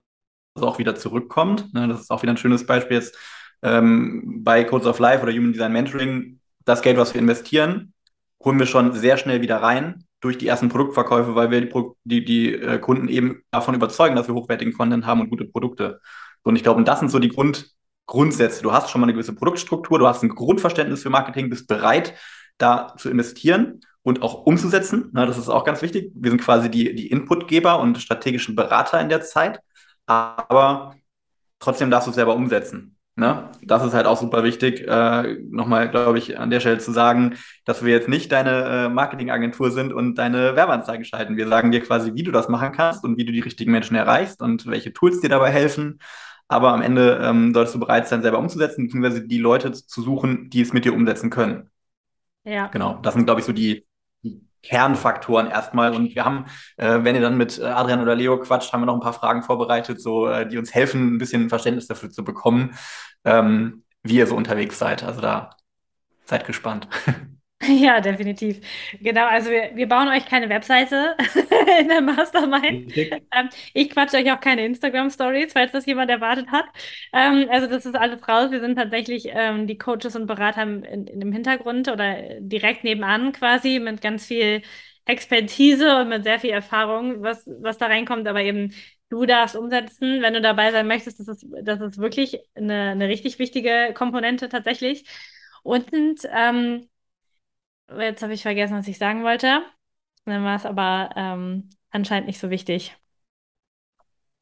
[0.55, 1.73] auch wieder zurückkommt.
[1.73, 3.17] Ne, das ist auch wieder ein schönes Beispiel jetzt
[3.61, 6.39] ähm, bei Codes of Life oder Human Design Mentoring.
[6.65, 7.93] Das Geld, was wir investieren,
[8.43, 11.71] holen wir schon sehr schnell wieder rein durch die ersten Produktverkäufe, weil wir die,
[12.03, 15.99] die, die äh, Kunden eben davon überzeugen, dass wir hochwertigen Content haben und gute Produkte.
[16.43, 17.71] Und ich glaube, das sind so die Grund,
[18.05, 18.61] Grundsätze.
[18.61, 22.13] Du hast schon mal eine gewisse Produktstruktur, du hast ein Grundverständnis für Marketing, bist bereit,
[22.57, 25.09] da zu investieren und auch umzusetzen.
[25.13, 26.11] Na, das ist auch ganz wichtig.
[26.15, 29.59] Wir sind quasi die, die Inputgeber und strategischen Berater in der Zeit
[30.05, 30.95] aber
[31.59, 32.97] trotzdem darfst du es selber umsetzen.
[33.15, 33.49] Ne?
[33.61, 37.35] Das ist halt auch super wichtig, äh, nochmal, glaube ich, an der Stelle zu sagen,
[37.65, 41.35] dass wir jetzt nicht deine äh, Marketingagentur sind und deine Werbeanzeigen schalten.
[41.35, 43.95] Wir sagen dir quasi, wie du das machen kannst und wie du die richtigen Menschen
[43.95, 45.99] erreichst und welche Tools dir dabei helfen.
[46.47, 50.49] Aber am Ende ähm, solltest du bereit sein, selber umzusetzen, beziehungsweise die Leute zu suchen,
[50.49, 51.69] die es mit dir umsetzen können.
[52.43, 52.67] Ja.
[52.67, 53.85] Genau, das sind, glaube ich, so die,
[54.63, 55.95] Kernfaktoren erstmal.
[55.95, 56.45] Und wir haben,
[56.77, 59.13] äh, wenn ihr dann mit äh, Adrian oder Leo quatscht, haben wir noch ein paar
[59.13, 62.75] Fragen vorbereitet, so äh, die uns helfen, ein bisschen Verständnis dafür zu bekommen,
[63.25, 65.03] ähm, wie ihr so unterwegs seid.
[65.03, 65.51] Also da
[66.25, 66.87] seid gespannt.
[67.67, 68.59] Ja, definitiv.
[68.99, 71.15] Genau, also wir, wir bauen euch keine Webseite
[71.79, 72.91] in der Mastermind.
[73.33, 76.65] Ähm, ich quatsche euch auch keine Instagram-Stories, falls das jemand erwartet hat.
[77.13, 78.51] Ähm, also das ist alles raus.
[78.51, 83.31] Wir sind tatsächlich ähm, die Coaches und Berater in, in dem Hintergrund oder direkt nebenan
[83.31, 84.61] quasi mit ganz viel
[85.05, 88.73] Expertise und mit sehr viel Erfahrung, was, was da reinkommt, aber eben
[89.09, 91.19] du darfst umsetzen, wenn du dabei sein möchtest.
[91.19, 95.05] Das ist, das ist wirklich eine, eine richtig wichtige Komponente tatsächlich.
[95.63, 95.91] Und
[96.33, 96.87] ähm,
[97.99, 99.61] Jetzt habe ich vergessen, was ich sagen wollte.
[100.25, 102.95] Dann war es aber ähm, anscheinend nicht so wichtig.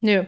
[0.00, 0.24] Nö.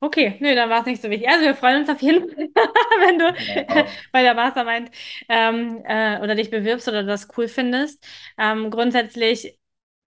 [0.00, 1.28] Okay, nö, dann war es nicht so wichtig.
[1.28, 2.48] Also wir freuen uns auf jeden Fall,
[3.00, 3.84] wenn du ja.
[4.12, 4.90] bei der Mastermind
[5.28, 8.06] ähm, äh, oder dich bewirbst oder das cool findest.
[8.38, 9.58] Ähm, grundsätzlich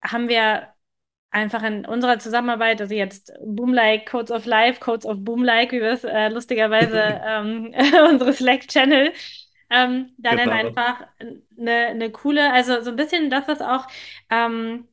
[0.04, 0.74] haben wir
[1.32, 5.92] einfach in unserer Zusammenarbeit, also jetzt Boomlike, Codes of Life, Codes of Boomlike, wie wir
[5.92, 7.74] es äh, lustigerweise ähm,
[8.10, 9.14] unsere Slack-Channel
[9.70, 10.46] ähm, da genau.
[10.46, 11.08] dann einfach
[11.58, 13.88] eine, eine coole, also so ein bisschen das, was auch
[14.30, 14.88] ähm,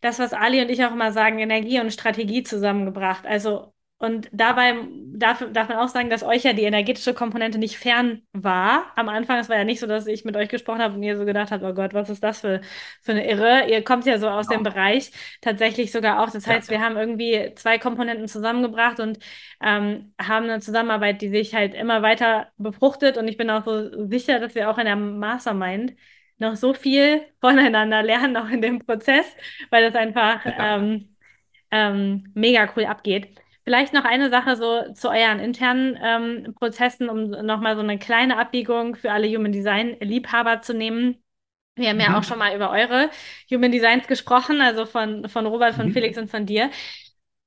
[0.00, 3.26] das, was Ali und ich auch immer sagen, Energie und Strategie zusammengebracht.
[3.26, 4.76] Also und dabei
[5.12, 8.86] darf, darf man auch sagen, dass euch ja die energetische Komponente nicht fern war.
[8.96, 11.18] Am Anfang, es war ja nicht so, dass ich mit euch gesprochen habe und ihr
[11.18, 12.62] so gedacht habt, oh Gott, was ist das für,
[13.02, 13.68] für eine Irre?
[13.68, 14.60] Ihr kommt ja so aus genau.
[14.60, 15.10] dem Bereich
[15.42, 16.30] tatsächlich sogar auch.
[16.30, 16.78] Das heißt, ja.
[16.78, 19.18] wir haben irgendwie zwei Komponenten zusammengebracht und
[19.62, 23.18] ähm, haben eine Zusammenarbeit, die sich halt immer weiter befruchtet.
[23.18, 25.94] Und ich bin auch so sicher, dass wir auch in der Mastermind
[26.38, 29.26] noch so viel voneinander lernen, auch in dem Prozess,
[29.68, 30.76] weil das einfach ja.
[30.76, 31.16] ähm,
[31.70, 33.28] ähm, mega cool abgeht.
[33.64, 38.38] Vielleicht noch eine Sache so zu euren internen ähm, Prozessen, um nochmal so eine kleine
[38.38, 41.22] Abbiegung für alle Human Design Liebhaber zu nehmen.
[41.76, 42.02] Wir haben mhm.
[42.02, 43.10] ja auch schon mal über eure
[43.50, 45.92] Human Designs gesprochen, also von, von Robert, von mhm.
[45.92, 46.70] Felix und von dir.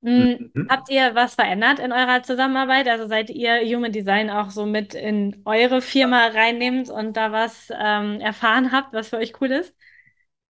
[0.02, 0.52] Mhm.
[0.54, 0.68] mhm.
[0.70, 2.88] Habt ihr was verändert in eurer Zusammenarbeit?
[2.88, 7.70] Also seid ihr Human Design auch so mit in eure Firma reinnehmt und da was
[7.74, 9.76] ähm, erfahren habt, was für euch cool ist?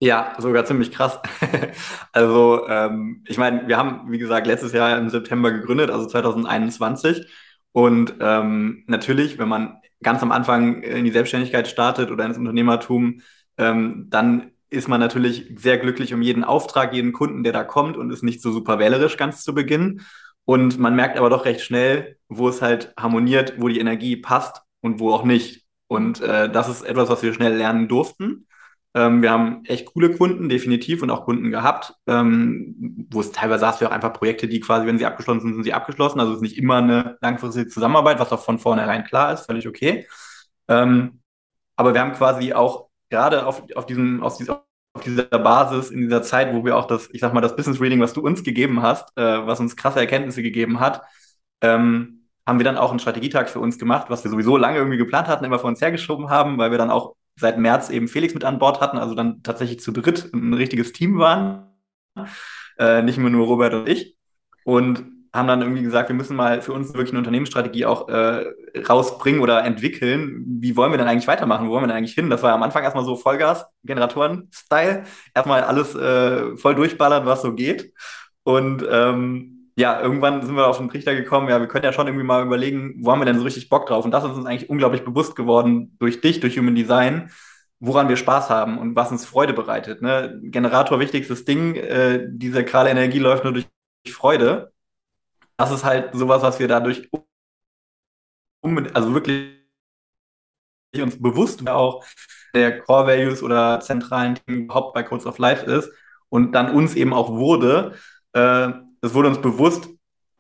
[0.04, 1.20] Ja, sogar ziemlich krass.
[2.12, 7.28] Also, ähm, ich meine, wir haben, wie gesagt, letztes Jahr im September gegründet, also 2021.
[7.72, 13.22] Und ähm, natürlich, wenn man ganz am Anfang in die Selbstständigkeit startet oder ins Unternehmertum,
[13.58, 17.96] ähm, dann ist man natürlich sehr glücklich um jeden Auftrag, jeden Kunden, der da kommt
[17.98, 20.02] und ist nicht so super wählerisch ganz zu Beginn.
[20.46, 24.64] Und man merkt aber doch recht schnell, wo es halt harmoniert, wo die Energie passt
[24.82, 25.64] und wo auch nicht.
[25.88, 28.48] Und äh, das ist etwas, was wir schnell lernen durften.
[28.94, 33.66] Ähm, wir haben echt coole Kunden, definitiv, und auch Kunden gehabt, ähm, wo es teilweise
[33.66, 36.20] hast du auch einfach Projekte, die quasi, wenn sie abgeschlossen sind, sind sie abgeschlossen.
[36.20, 39.68] Also es ist nicht immer eine langfristige Zusammenarbeit, was auch von vornherein klar ist, völlig
[39.68, 40.08] okay.
[40.68, 41.22] Ähm,
[41.78, 46.02] aber wir haben quasi auch gerade auf, auf, diesem, auf, dieser, auf dieser Basis, in
[46.02, 48.44] dieser Zeit, wo wir auch das, ich sag mal, das Business Reading, was du uns
[48.44, 51.02] gegeben hast, äh, was uns krasse Erkenntnisse gegeben hat,
[51.62, 54.98] ähm, haben wir dann auch einen Strategietag für uns gemacht, was wir sowieso lange irgendwie
[54.98, 58.34] geplant hatten, immer vor uns hergeschoben haben, weil wir dann auch seit März eben Felix
[58.34, 61.68] mit an Bord hatten, also dann tatsächlich zu dritt ein richtiges Team waren.
[62.78, 64.18] Äh, nicht mehr nur Robert und ich.
[64.64, 68.46] Und haben dann irgendwie gesagt, wir müssen mal für uns wirklich eine Unternehmensstrategie auch äh,
[68.88, 70.44] rausbringen oder entwickeln.
[70.60, 71.68] Wie wollen wir denn eigentlich weitermachen?
[71.68, 72.30] Wo wollen wir denn eigentlich hin?
[72.30, 75.04] Das war am Anfang erstmal so Vollgas, Generatoren-Style.
[75.34, 77.94] Erstmal alles äh, voll durchballern, was so geht.
[78.44, 82.08] Und ähm, ja, irgendwann sind wir auf den Trichter gekommen, ja, wir können ja schon
[82.08, 84.06] irgendwie mal überlegen, wo haben wir denn so richtig Bock drauf?
[84.06, 87.32] Und das ist uns eigentlich unglaublich bewusst geworden durch dich, durch Human Design,
[87.80, 90.02] woran wir Spaß haben und was uns Freude bereitet.
[90.02, 90.40] Ne?
[90.44, 93.68] Generator, wichtigstes Ding, äh, diese sakrale Energie läuft nur durch
[94.08, 94.72] Freude
[95.62, 97.08] das ist halt sowas, was wir dadurch
[98.94, 99.62] also wirklich
[100.96, 102.04] uns bewusst auch
[102.56, 105.92] der Core Values oder zentralen Themen überhaupt bei Codes of Life ist
[106.30, 107.96] und dann uns eben auch wurde,
[108.34, 108.72] äh,
[109.02, 109.90] es wurde uns bewusst,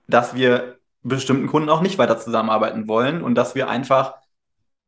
[0.07, 4.15] dass wir bestimmten Kunden auch nicht weiter zusammenarbeiten wollen und dass wir einfach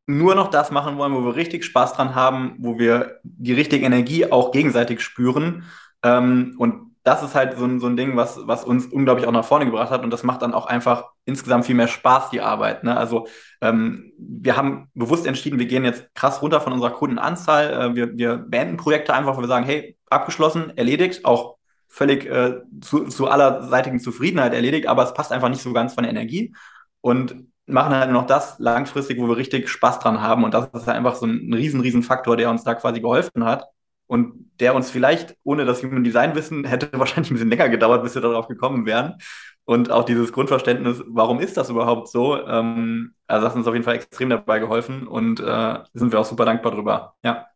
[0.06, 3.86] nur noch das machen wollen, wo wir richtig Spaß dran haben, wo wir die richtige
[3.86, 5.64] Energie auch gegenseitig spüren
[6.02, 9.32] ähm, und das ist halt so ein, so ein Ding, was, was uns unglaublich auch
[9.32, 10.02] nach vorne gebracht hat.
[10.02, 12.82] Und das macht dann auch einfach insgesamt viel mehr Spaß, die Arbeit.
[12.82, 12.96] Ne?
[12.96, 13.26] Also
[13.60, 17.72] ähm, wir haben bewusst entschieden, wir gehen jetzt krass runter von unserer Kundenanzahl.
[17.72, 21.56] Äh, wir, wir beenden Projekte einfach, weil wir sagen, hey, abgeschlossen, erledigt, auch
[21.94, 26.02] völlig äh, zu, zu allerseitigen Zufriedenheit erledigt, aber es passt einfach nicht so ganz von
[26.04, 26.54] der Energie.
[27.00, 30.44] Und machen halt noch das langfristig, wo wir richtig Spaß dran haben.
[30.44, 33.44] Und das ist halt einfach so ein riesen, riesen Faktor, der uns da quasi geholfen
[33.44, 33.64] hat
[34.06, 38.02] und der uns vielleicht ohne das Human Design Wissen hätte wahrscheinlich ein bisschen länger gedauert,
[38.02, 39.18] bis wir darauf gekommen wären.
[39.64, 42.36] Und auch dieses Grundverständnis, warum ist das überhaupt so?
[42.46, 46.20] Ähm, also das hat uns auf jeden Fall extrem dabei geholfen und äh, sind wir
[46.20, 47.14] auch super dankbar drüber.
[47.24, 47.46] Ja.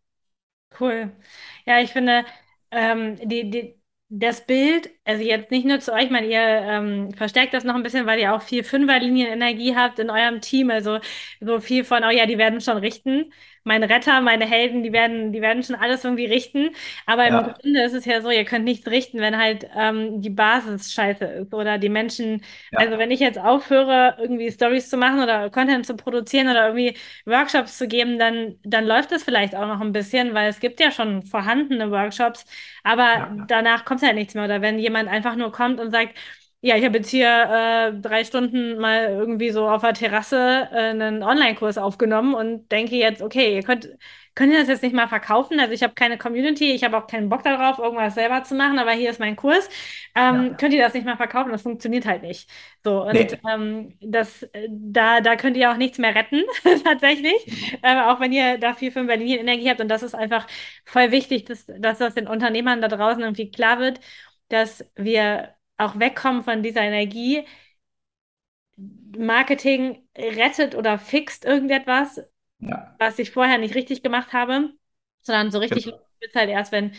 [0.81, 1.13] Cool.
[1.67, 2.25] Ja, ich finde,
[2.71, 3.78] ähm, die, die,
[4.11, 7.75] das Bild, also jetzt nicht nur zu euch, ich meine, ihr ähm, verstärkt das noch
[7.75, 10.99] ein bisschen, weil ihr auch viel Fünferlinien-Energie habt in eurem Team, also
[11.41, 13.33] so viel von, oh ja, die werden schon richten
[13.65, 16.71] meine Retter, meine Helden, die werden, die werden schon alles irgendwie richten.
[17.07, 20.21] Aber im Ja, Grunde ist es ja so, ihr könnt nichts richten, wenn halt ähm,
[20.23, 22.43] die Basis scheiße ist oder die Menschen,
[22.75, 26.69] also ja, wenn ich jetzt aufhöre, irgendwie Stories zu machen oder Content zu produzieren oder
[26.69, 26.97] irgendwie
[27.27, 30.81] Workshops zu geben, dann, dann läuft das vielleicht auch noch ein bisschen, weil es gibt
[30.81, 32.45] ja schon vorhandene Workshops,
[32.85, 34.45] aber ja, danach kommt halt nichts mehr.
[34.45, 36.17] Oder wenn jemand einfach nur kommt und sagt,
[36.61, 40.91] ja, ich habe jetzt hier äh, drei Stunden mal irgendwie so auf der Terrasse äh,
[40.91, 43.89] einen Online-Kurs aufgenommen und denke jetzt, okay, ihr könnt,
[44.35, 45.61] könnt ihr das jetzt nicht mal verkaufen?
[45.61, 48.79] Also ich habe keine Community, ich habe auch keinen Bock darauf, irgendwas selber zu machen,
[48.81, 49.69] aber hier ist mein Kurs.
[50.17, 50.57] Ähm, ja.
[50.57, 51.53] könnt ihr das nicht mal verkaufen?
[51.53, 52.51] Das funktioniert halt nicht.
[52.85, 53.39] So, und Nee.
[53.49, 56.43] ähm, das, da, da könnt ihr auch nichts mehr retten,
[56.85, 57.79] tatsächlich.
[57.83, 59.81] Äh, auch wenn ihr da viel für Berlin Energie habt.
[59.81, 60.47] Und das ist einfach
[60.85, 64.01] voll wichtig, dass, dass das den Unternehmern da draußen irgendwie klar wird,
[64.49, 67.45] dass wir auch wegkommen von dieser Energie.
[69.17, 72.21] Marketing rettet oder fixt irgendetwas,
[72.61, 74.73] Ja, was ich vorher nicht richtig gemacht habe,
[75.23, 76.09] sondern so richtig genau.
[76.21, 76.93] wird es halt erst, wenn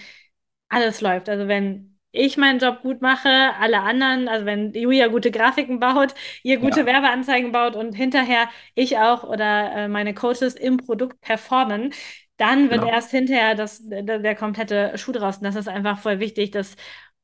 [0.69, 1.29] alles läuft.
[1.29, 6.15] Also wenn ich meinen Job gut mache, alle anderen, also wenn Julia gute Grafiken baut,
[6.43, 11.21] ihr gute Ja, Werbeanzeigen baut und hinterher ich auch oder äh, meine Coaches im Produkt
[11.21, 11.93] performen,
[12.37, 12.85] dann wird genau.
[12.85, 15.37] erst hinterher das, der, der komplette Schuh draus.
[15.37, 16.75] Und das ist einfach voll wichtig, dass,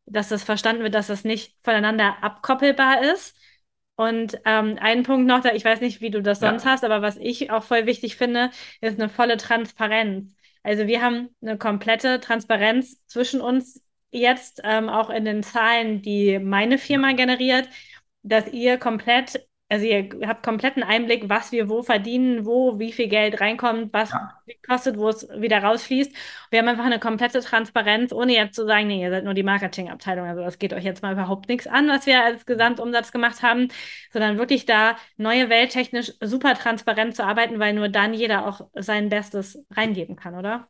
[0.06, 3.36] dass das verstanden wird, dass das nicht voneinander abkoppelbar ist.
[3.98, 6.84] Und ähm, ein Punkt noch, da ich weiß nicht, wie du das sonst Ja, hast,
[6.84, 8.52] aber was ich auch voll wichtig finde,
[8.82, 10.36] ist eine volle Transparenz.
[10.64, 13.82] Also wir haben eine komplette Transparenz zwischen uns
[14.12, 17.70] jetzt, ähm, auch in den Zahlen, die meine Firma generiert,
[18.24, 23.08] dass ihr komplett, also ihr habt kompletten Einblick, was wir wo verdienen, wo wie viel
[23.08, 24.32] Geld reinkommt, was ja,
[24.68, 26.16] kostet, wo es wieder rausfließt.
[26.52, 29.44] Wir haben einfach eine komplette Transparenz, ohne jetzt zu sagen, nee, ihr seid nur die
[29.44, 30.28] Marketingabteilung.
[30.28, 33.70] Also das geht euch jetzt mal überhaupt nichts an, was wir als Gesamtumsatz gemacht haben,
[34.12, 39.10] sondern wirklich da neue welttechnisch super transparent zu arbeiten, weil nur dann jeder auch sein
[39.10, 40.68] Bestes reingeben kann, oder?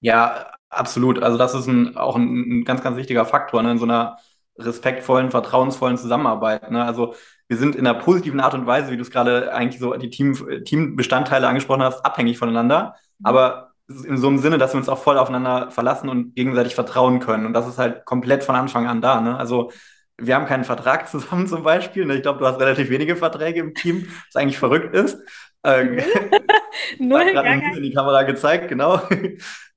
[0.00, 1.22] ja, absolut.
[1.22, 4.18] Also das ist ein, auch ein, ein ganz, ganz wichtiger Faktor ne, in so einer
[4.58, 6.70] respektvollen, vertrauensvollen Zusammenarbeit.
[6.70, 6.84] Ne?
[6.84, 7.14] Also
[7.48, 10.10] wir sind in einer positiven Art und Weise, wie du es gerade eigentlich so die
[10.10, 12.96] Team, Teambestandteile angesprochen hast, abhängig voneinander.
[13.18, 13.26] Mhm.
[13.26, 17.20] Aber in so einem Sinne, dass wir uns auch voll aufeinander verlassen und gegenseitig vertrauen
[17.20, 17.46] können.
[17.46, 19.20] Und das ist halt komplett von Anfang an da.
[19.20, 19.38] Ne?
[19.38, 19.70] Also
[20.18, 22.04] wir haben keinen Vertrag zusammen zum Beispiel.
[22.04, 22.16] Ne?
[22.16, 25.18] Ich glaube, du hast relativ wenige Verträge im Team, was eigentlich verrückt ist.
[25.62, 26.02] Äh,
[26.98, 29.00] Null, gerade in die Kamera gezeigt, genau.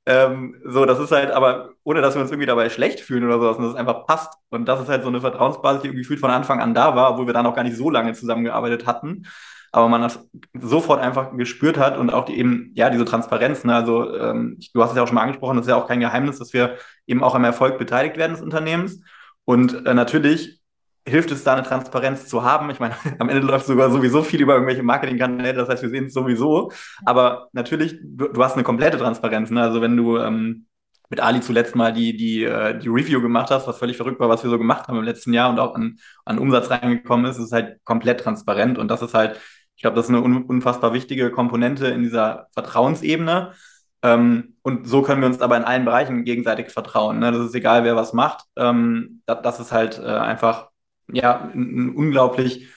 [0.10, 3.39] Ähm, so, das ist halt, aber ohne dass wir uns irgendwie dabei schlecht fühlen oder
[3.39, 4.34] sowas, und das einfach passt.
[4.49, 7.12] Und das ist halt so eine Vertrauensbasis, die irgendwie gefühlt von Anfang an da war,
[7.12, 9.28] obwohl wir da noch gar nicht so lange zusammengearbeitet hatten.
[9.72, 10.28] Aber man das
[10.60, 13.64] sofort einfach gespürt hat und auch die eben, ja, diese Transparenz.
[13.66, 13.76] Ne?
[13.76, 15.99] Also, ähm, du hast es ja auch schon mal angesprochen, das ist ja auch kein
[15.99, 19.01] Geheimnis, dass wir eben auch am Erfolg beteiligt werden des Unternehmens.
[19.45, 20.59] Und äh, natürlich
[21.08, 22.70] hilft es da eine Transparenz zu haben.
[22.70, 26.06] Ich meine, am Ende läuft sogar sowieso viel über irgendwelche Marketingkanäle, das heißt, wir sehen
[26.06, 26.72] es sowieso.
[27.06, 29.50] Aber natürlich, du, du hast eine komplette Transparenz.
[29.50, 29.62] Ne?
[29.62, 30.66] Also wenn du ähm,
[31.10, 34.30] mit Ali zuletzt mal die, die, äh, die Review gemacht hast, was völlig verrückt war,
[34.30, 37.39] was wir so gemacht haben im letzten Jahr und auch an, an Umsatz reingekommen ist,
[37.39, 38.78] ist halt komplett transparent.
[38.78, 39.39] Und das ist halt,
[39.76, 43.54] ich glaube, das ist eine unfassbar wichtige Komponente in dieser Vertrauensebene.
[44.02, 47.20] Ähm, und so können wir uns aber in allen Bereichen gegenseitig vertrauen.
[47.20, 47.32] Ne?
[47.32, 48.45] Das ist egal, wer was macht.
[48.56, 50.68] Ähm, das, das, ist halt äh, einfach
[51.14, 52.68] ja, ein, unglaublich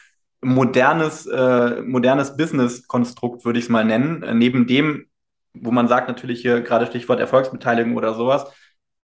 [0.42, 4.22] modernes, äh, modernes Business-Konstrukt, würde ich es mal nennen.
[4.22, 5.06] Äh, neben dem,
[5.54, 8.46] wo man sagt, natürlich hier gerade Stichwort Erfolgsbeteiligung oder sowas,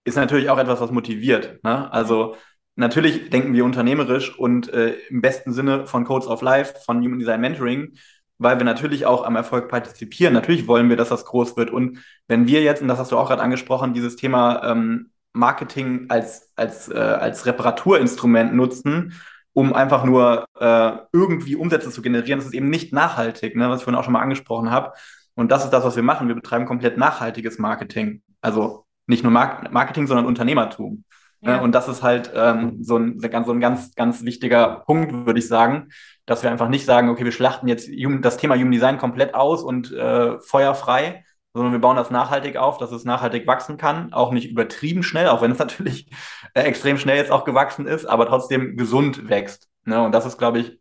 [0.03, 1.63] ist natürlich auch etwas, was motiviert.
[1.63, 1.91] Ne?
[1.91, 2.35] Also
[2.75, 7.19] natürlich denken wir unternehmerisch und äh, im besten Sinne von Codes of Life, von Human
[7.19, 7.93] Design Mentoring,
[8.39, 10.33] weil wir natürlich auch am Erfolg partizipieren.
[10.33, 11.71] Natürlich wollen wir, dass das groß wird.
[11.71, 16.05] Und wenn wir jetzt, und das hast du auch gerade angesprochen, dieses Thema ähm, Marketing
[16.09, 19.13] als, als, äh, als Reparaturinstrument nutzen,
[19.53, 23.79] um einfach nur äh, irgendwie Umsätze zu generieren, das ist eben nicht nachhaltig, ne, was
[23.79, 24.93] ich vorhin auch schon mal angesprochen habe.
[25.35, 26.27] Und das ist das, was wir machen.
[26.27, 28.21] Wir betreiben komplett nachhaltiges Marketing.
[28.41, 31.03] Also nicht nur Mark Marketing, sondern Unternehmertum.
[31.41, 31.51] Ne?
[31.51, 31.61] Ja.
[31.61, 35.47] Und das ist halt ähm, so, ein, so ein ganz, ganz wichtiger Punkt, würde ich
[35.47, 35.89] sagen,
[36.25, 37.89] dass wir einfach nicht sagen, okay, wir schlachten jetzt
[38.21, 41.23] das Thema Human Design komplett aus und äh, feuerfrei,
[41.57, 45.27] sondern wir bauen das nachhaltig auf, dass es nachhaltig wachsen kann, auch nicht übertrieben schnell,
[45.27, 46.09] auch wenn es natürlich
[46.53, 49.69] äh, extrem schnell jetzt auch gewachsen ist, aber trotzdem gesund wächst.
[49.85, 50.01] Ne?
[50.01, 50.79] Und das ist, glaube ich,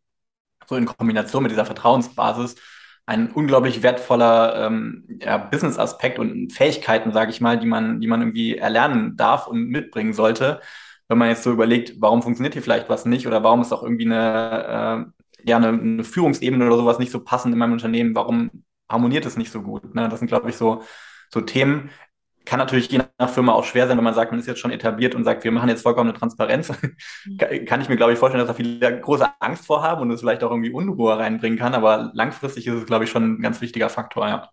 [0.67, 2.57] so in Kombination mit dieser Vertrauensbasis
[3.07, 8.21] ein unglaublich wertvoller ähm, ja, Business-Aspekt und Fähigkeiten, sage ich mal, die man, die man
[8.21, 10.61] irgendwie erlernen darf und mitbringen sollte,
[11.09, 13.85] wenn man jetzt so überlegt, warum funktioniert hier vielleicht was nicht oder warum ist auch
[13.85, 15.07] irgendwie eine,
[15.45, 18.51] äh, ja, eine, eine Führungsebene oder sowas nicht so passend in meinem Unternehmen, warum
[18.89, 19.95] harmoniert es nicht so gut.
[19.95, 20.09] Ne?
[20.09, 20.83] Das sind, glaube ich, so,
[21.31, 21.91] so Themen,
[22.47, 24.71] kann natürlich je nach Firma auch schwer sein, wenn man sagt, man ist jetzt schon
[24.71, 26.73] etabliert und sagt, wir machen jetzt vollkommen eine Transparenz.
[27.25, 27.39] Mhm.
[27.67, 30.45] kann ich mir, glaube ich, vorstellen, dass da viele große Angst vorhaben und es vielleicht
[30.45, 31.75] auch irgendwie Unruhe reinbringen kann.
[31.75, 34.49] Aber langfristig ist es, glaube ich, schon ein ganz wichtiger Faktor, ja.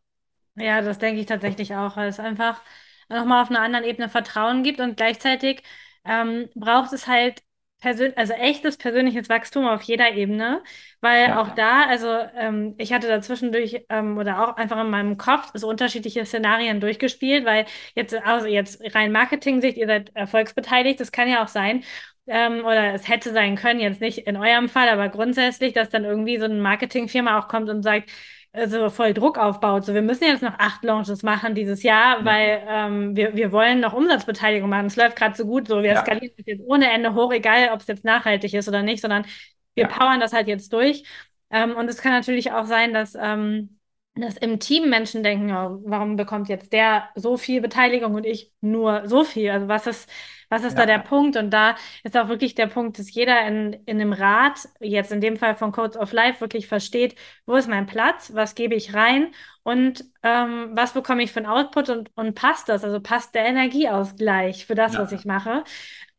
[0.55, 2.61] Ja, das denke ich tatsächlich auch, weil es einfach
[3.09, 5.63] nochmal auf einer anderen Ebene Vertrauen gibt und gleichzeitig
[6.05, 7.43] ähm, braucht es halt
[7.83, 10.63] persön also echtes persönliches Wachstum auf jeder Ebene,
[11.01, 11.41] weil ja.
[11.41, 12.07] auch da, also
[12.37, 16.79] ähm, ich hatte da zwischendurch ähm, oder auch einfach in meinem Kopf so unterschiedliche Szenarien
[16.79, 21.83] durchgespielt, weil jetzt, also jetzt rein Marketing-Sicht, ihr seid erfolgsbeteiligt, das kann ja auch sein.
[22.25, 26.05] Ähm, oder es hätte sein können, jetzt nicht in eurem Fall, aber grundsätzlich, dass dann
[26.05, 28.09] irgendwie so eine Marketingfirma auch kommt und sagt,
[28.53, 29.83] also voll Druck aufbaut.
[29.83, 32.25] So, wir müssen jetzt noch acht Launches machen dieses Jahr, ja.
[32.25, 34.85] weil ähm, wir, wir wollen noch Umsatzbeteiligung machen.
[34.85, 36.01] Es läuft gerade so gut, so wir ja.
[36.01, 39.25] skalieren das jetzt ohne Ende hoch, egal ob es jetzt nachhaltig ist oder nicht, sondern
[39.73, 39.89] wir ja.
[39.89, 41.03] powern das halt jetzt durch.
[41.49, 43.79] Ähm, und es kann natürlich auch sein, dass ähm,
[44.15, 48.51] dass im Team Menschen denken, oh, warum bekommt jetzt der so viel Beteiligung und ich
[48.61, 49.49] nur so viel?
[49.49, 50.09] Also was ist,
[50.49, 50.81] was ist ja.
[50.81, 51.35] da der Punkt?
[51.35, 55.19] Und da ist auch wirklich der Punkt, dass jeder in, in einem Rat, jetzt in
[55.19, 57.15] dem Fall von Codes of Life, wirklich versteht,
[57.47, 59.33] wo ist mein Platz, was gebe ich rein
[59.63, 62.83] und ähm, was bekomme ich für ein Output und, und passt das?
[62.83, 64.99] Also passt der Energieausgleich für das, ja.
[64.99, 65.63] was ich mache.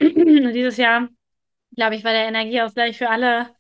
[0.01, 1.09] Und dieses Jahr,
[1.76, 3.51] glaube ich, war der Energieausgleich für alle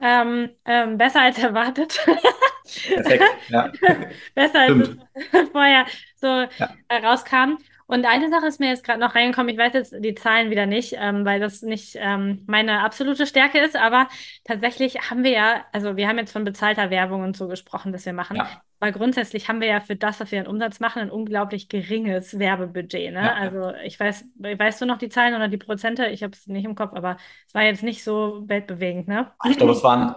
[0.00, 2.00] ähm, ähm, besser als erwartet.
[2.66, 3.70] Perfekt, ja.
[4.34, 4.96] Besser als
[5.52, 5.86] vorher
[6.16, 6.74] so ja.
[6.88, 7.58] Äh, rauskam.
[7.88, 10.66] Und eine Sache ist mir jetzt gerade noch reingekommen, ich weiß jetzt die Zahlen wieder
[10.66, 14.08] nicht, ähm, weil das nicht ähm, meine absolute Stärke ist, aber
[14.44, 18.04] tatsächlich haben wir ja, also wir haben jetzt von bezahlter Werbung und so gesprochen, dass
[18.04, 18.48] wir machen, ja.
[18.80, 22.36] aber grundsätzlich haben wir ja für das, was wir an Umsatz machen, ein unglaublich geringes
[22.40, 23.12] Werbebudget.
[23.12, 23.22] Ne?
[23.22, 23.34] Ja.
[23.34, 26.06] Also ich weiß, weißt du noch die Zahlen oder die Prozente?
[26.06, 29.30] Ich habe es nicht im Kopf, aber es war jetzt nicht so weltbewegend, ne?
[29.48, 30.16] Ich glaube, es waren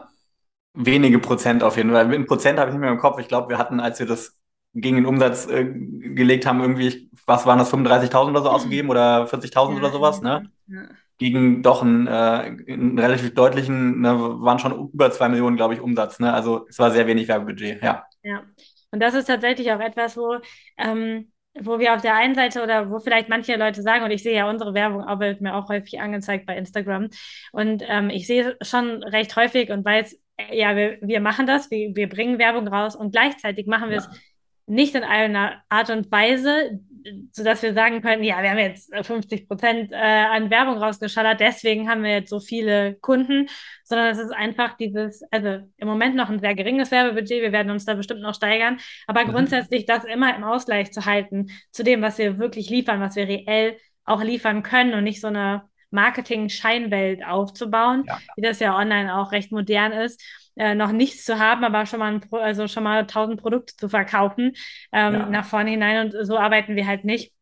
[0.74, 2.14] wenige Prozent auf jeden Fall.
[2.14, 3.20] In Prozent habe ich nicht mehr im Kopf.
[3.20, 4.38] Ich glaube, wir hatten, als wir das
[4.74, 9.26] gegen den Umsatz äh, gelegt haben, irgendwie, was waren das, 35.000 oder so ausgegeben oder
[9.26, 10.50] 40.000 ja, oder sowas, ne?
[10.68, 10.84] Ja.
[11.18, 15.82] Gegen doch einen, äh, einen relativ deutlichen, ne, waren schon über zwei Millionen, glaube ich,
[15.82, 16.34] Umsatz, ne?
[16.34, 18.06] Also es war sehr wenig Werbebudget, ja.
[18.24, 18.44] Ja,
[18.92, 20.38] und das ist tatsächlich auch etwas, wo,
[20.78, 24.24] ähm, wo wir auf der einen Seite oder wo vielleicht manche Leute sagen, und ich
[24.24, 27.10] sehe ja unsere Werbung auch, wird mir auch häufig angezeigt bei Instagram.
[27.52, 30.18] Und ähm, ich sehe schon recht häufig und weiß,
[30.52, 34.04] ja, wir, wir machen das, wir, wir bringen Werbung raus und gleichzeitig machen wir ja.
[34.04, 34.20] es
[34.70, 36.80] nicht in einer Art und Weise,
[37.32, 41.90] sodass wir sagen können, ja, wir haben jetzt 50 Prozent äh, an Werbung rausgeschallert, deswegen
[41.90, 43.48] haben wir jetzt so viele Kunden,
[43.84, 47.72] sondern es ist einfach dieses, also im Moment noch ein sehr geringes Werbebudget, wir werden
[47.72, 48.78] uns da bestimmt noch steigern,
[49.08, 49.32] aber mhm.
[49.32, 53.28] grundsätzlich das immer im Ausgleich zu halten zu dem, was wir wirklich liefern, was wir
[53.28, 58.20] reell auch liefern können und nicht so eine Marketing-Scheinwelt aufzubauen, ja.
[58.36, 60.22] wie das ja online auch recht modern ist
[60.60, 63.88] äh, noch nichts zu haben, aber schon mal, ein, also schon mal tausend Produkte zu
[63.88, 64.52] verkaufen
[64.92, 65.26] ähm, ja.
[65.26, 66.06] nach vorne hinein.
[66.06, 67.34] Und so arbeiten wir halt nicht.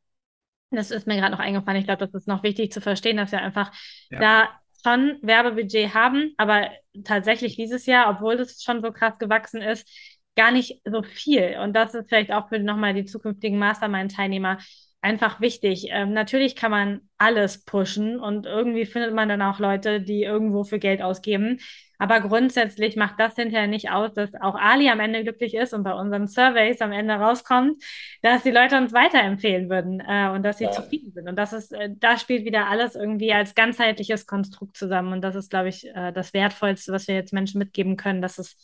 [0.70, 1.80] Das ist mir gerade noch eingefallen.
[1.80, 3.72] Ich glaube, das ist noch wichtig zu verstehen, dass wir einfach
[4.12, 4.20] ja.
[4.20, 4.50] da
[4.86, 6.70] schon Werbebudget haben, aber
[7.04, 9.90] tatsächlich dieses Jahr, obwohl es schon so krass gewachsen ist,
[10.36, 11.58] gar nicht so viel.
[11.64, 14.60] Und das ist vielleicht auch für nochmal die zukünftigen Mastermind-Teilnehmer
[15.02, 15.88] einfach wichtig.
[15.92, 20.64] Ähm, natürlich kann man alles pushen und irgendwie findet man dann auch Leute, die irgendwo
[20.64, 21.60] für Geld ausgeben.
[22.00, 25.84] Aber grundsätzlich macht das hinterher nicht aus, dass auch Ali am Ende glücklich ist und
[25.84, 27.84] bei unseren Surveys am Ende rauskommt,
[28.22, 30.72] dass die Leute uns weiterempfehlen würden äh, und dass sie ja.
[30.72, 31.28] zufrieden sind.
[31.28, 35.12] Und das ist, äh, da spielt wieder alles irgendwie als ganzheitliches Konstrukt zusammen.
[35.12, 38.38] Und das ist, glaube ich, äh, das Wertvollste, was wir jetzt Menschen mitgeben können, dass
[38.38, 38.58] es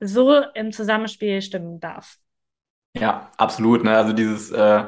[0.00, 2.16] so im Zusammenspiel stimmen darf.
[2.96, 3.82] Ja, absolut.
[3.82, 3.96] Ne?
[3.96, 4.84] Also dieses äh,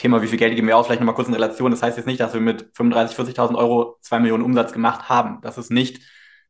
[0.00, 1.70] Thema, wie viel Geld geben wir aus, vielleicht nochmal kurz in Relation.
[1.70, 5.40] Das heißt jetzt nicht, dass wir mit 35.000, 40.000 Euro zwei Millionen Umsatz gemacht haben.
[5.42, 6.02] Das ist nicht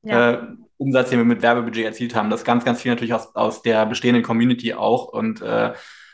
[0.02, 0.30] ja.
[0.30, 0.42] äh,
[0.76, 2.30] Umsatz, den wir mit Werbebudget erzielt haben.
[2.30, 5.72] Das ist ganz, ganz viel natürlich aus, aus der bestehenden Community auch und äh,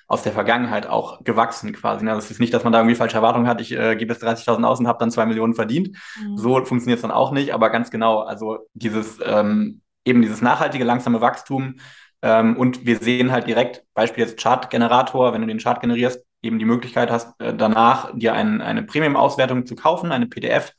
[0.09, 2.05] aus der Vergangenheit auch gewachsen quasi.
[2.05, 2.13] Ne?
[2.13, 4.65] Das ist nicht, dass man da irgendwie falsche Erwartungen hat, ich äh, gebe jetzt 30.000
[4.65, 5.97] aus und habe dann zwei Millionen verdient.
[6.21, 6.37] Mhm.
[6.37, 10.85] So funktioniert es dann auch nicht, aber ganz genau, also dieses ähm, eben dieses nachhaltige,
[10.85, 11.77] langsame Wachstum
[12.23, 16.59] ähm, und wir sehen halt direkt, Beispiel jetzt Chartgenerator, wenn du den Chart generierst, eben
[16.59, 20.73] die Möglichkeit hast, äh, danach dir ein, eine Premium-Auswertung zu kaufen, eine PDF,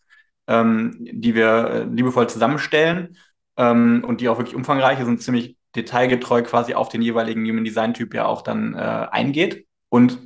[0.47, 3.18] ähm, die wir äh, liebevoll zusammenstellen
[3.57, 7.63] ähm, und die auch wirklich umfangreich ist und ziemlich detailgetreu quasi auf den jeweiligen Human
[7.63, 10.20] Design Typ ja auch dann äh, eingeht und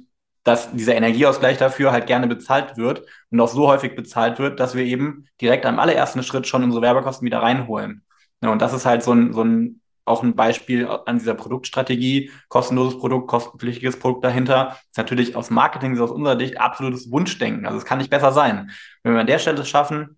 [0.44, 4.76] dass dieser Energieausgleich dafür halt gerne bezahlt wird und auch so häufig bezahlt wird, dass
[4.76, 8.04] wir eben direkt am allerersten Schritt schon unsere Werbekosten wieder reinholen.
[8.42, 12.32] Ja, und das ist halt so ein, so ein auch ein Beispiel an dieser Produktstrategie,
[12.50, 17.66] kostenloses Produkt, kostenpflichtiges Produkt dahinter, ist natürlich aus Marketing, aus unserer Sicht absolutes Wunschdenken.
[17.66, 18.72] Also es kann nicht besser sein.
[19.04, 20.18] Wenn wir an der Stelle schaffen,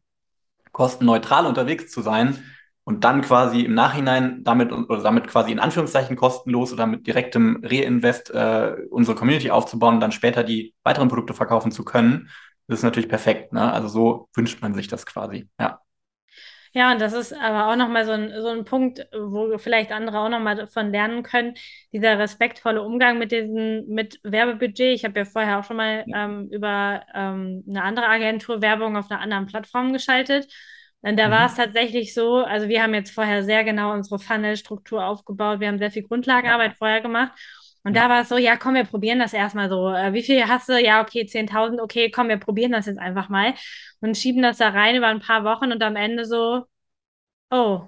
[0.72, 2.44] kostenneutral unterwegs zu sein
[2.84, 7.62] und dann quasi im Nachhinein damit oder damit quasi in Anführungszeichen kostenlos oder mit direktem
[7.64, 12.30] Reinvest äh, unsere Community aufzubauen dann später die weiteren Produkte verkaufen zu können,
[12.68, 13.54] das ist natürlich perfekt.
[13.54, 13.72] Ne?
[13.72, 15.50] Also so wünscht man sich das quasi.
[15.60, 15.80] Ja.
[16.76, 20.20] Ja, und das ist aber auch nochmal so ein, so ein Punkt, wo vielleicht andere
[20.20, 21.54] auch nochmal davon lernen können,
[21.92, 24.96] dieser respektvolle Umgang mit diesem, mit Werbebudget.
[24.96, 29.12] Ich habe ja vorher auch schon mal ähm, über ähm, eine andere Agentur Werbung auf
[29.12, 30.52] einer anderen Plattform geschaltet.
[31.02, 31.32] Und da mhm.
[31.32, 35.68] war es tatsächlich so, also wir haben jetzt vorher sehr genau unsere Funnel-Struktur aufgebaut, wir
[35.68, 36.78] haben sehr viel Grundlagenarbeit ja.
[36.78, 37.34] vorher gemacht.
[37.84, 38.04] Und ja.
[38.04, 39.90] da war es so, ja, komm, wir probieren das erstmal so.
[39.90, 40.82] Äh, wie viel hast du?
[40.82, 43.54] Ja, okay, 10.000, okay, komm, wir probieren das jetzt einfach mal
[44.00, 46.66] und schieben das da rein über ein paar Wochen und am Ende so,
[47.52, 47.88] oh,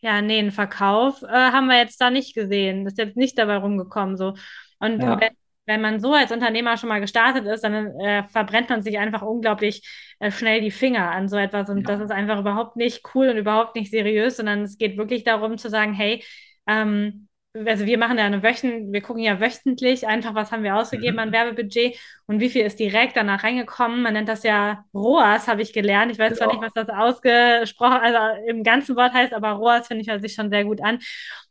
[0.00, 2.84] ja, nee, einen Verkauf äh, haben wir jetzt da nicht gesehen.
[2.84, 4.34] Das ist jetzt nicht dabei rumgekommen so.
[4.78, 5.18] Und ja.
[5.20, 5.30] wenn,
[5.66, 9.22] wenn man so als Unternehmer schon mal gestartet ist, dann äh, verbrennt man sich einfach
[9.22, 9.82] unglaublich
[10.18, 11.70] äh, schnell die Finger an so etwas.
[11.70, 11.84] Und ja.
[11.84, 15.56] das ist einfach überhaupt nicht cool und überhaupt nicht seriös, sondern es geht wirklich darum
[15.56, 16.22] zu sagen, hey,
[16.66, 20.74] ähm, also wir machen ja eine Wöchen, wir gucken ja wöchentlich einfach, was haben wir
[20.74, 21.20] ausgegeben mhm.
[21.20, 21.96] an Werbebudget
[22.26, 24.02] und wie viel ist direkt danach reingekommen.
[24.02, 26.10] Man nennt das ja ROAS, habe ich gelernt.
[26.10, 26.36] Ich weiß ja.
[26.36, 30.22] zwar nicht, was das ausgesprochen, also im ganzen Wort heißt, aber ROAS finde ich hört
[30.22, 30.98] sich schon sehr gut an,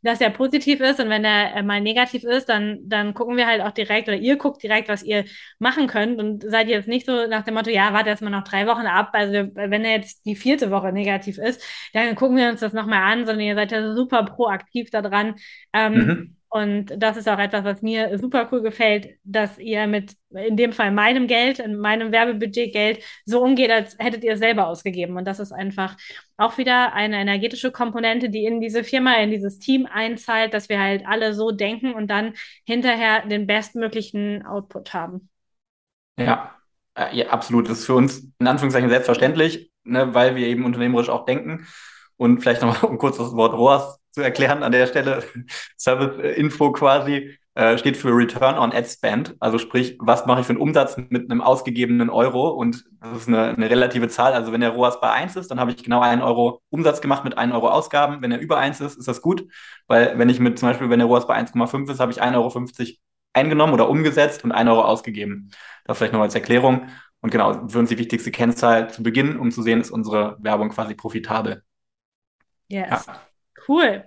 [0.02, 3.46] dass er positiv ist und wenn er äh, mal negativ ist, dann, dann gucken wir
[3.46, 5.24] halt auch direkt oder ihr guckt direkt, was ihr
[5.58, 8.44] machen könnt und seid ihr jetzt nicht so nach dem Motto, ja, warte erstmal noch
[8.44, 9.10] drei Wochen ab.
[9.12, 11.62] Also wenn er jetzt die vierte Woche negativ ist,
[11.94, 15.36] dann gucken wir uns das nochmal an, sondern ihr seid ja super proaktiv daran,
[15.72, 16.36] ähm, mhm.
[16.54, 20.72] Und das ist auch etwas, was mir super cool gefällt, dass ihr mit, in dem
[20.72, 25.16] Fall meinem Geld, in meinem Werbebudget Geld, so umgeht, als hättet ihr es selber ausgegeben.
[25.16, 25.96] Und das ist einfach
[26.36, 30.78] auch wieder eine energetische Komponente, die in diese Firma, in dieses Team einzahlt, dass wir
[30.78, 32.34] halt alle so denken und dann
[32.64, 35.28] hinterher den bestmöglichen Output haben.
[36.20, 36.54] Ja,
[36.94, 37.68] äh, ja absolut.
[37.68, 41.66] Das ist für uns in Anführungszeichen selbstverständlich, ne, weil wir eben unternehmerisch auch denken.
[42.16, 45.24] Und vielleicht nochmal um kurz das Wort ROAS zu erklären an der Stelle.
[45.76, 49.36] Service-Info quasi äh, steht für Return on Ad Spend.
[49.40, 52.50] Also sprich, was mache ich für einen Umsatz mit einem ausgegebenen Euro?
[52.50, 54.32] Und das ist eine, eine relative Zahl.
[54.32, 57.24] Also wenn der ROAS bei 1 ist, dann habe ich genau einen Euro Umsatz gemacht
[57.24, 58.22] mit 1 Euro Ausgaben.
[58.22, 59.46] Wenn er über 1 ist, ist das gut.
[59.88, 62.34] Weil wenn ich mit zum Beispiel, wenn der ROAS bei 1,5 ist, habe ich 1,50
[62.36, 62.88] Euro
[63.32, 65.50] eingenommen oder umgesetzt und 1 Euro ausgegeben.
[65.84, 66.88] Das vielleicht noch als Erklärung.
[67.20, 70.70] Und genau, für uns die wichtigste Kennzahl zu Beginn, um zu sehen, ist unsere Werbung
[70.70, 71.62] quasi profitabel.
[72.68, 73.06] Yes.
[73.06, 73.20] Ja.
[73.66, 74.04] Cool.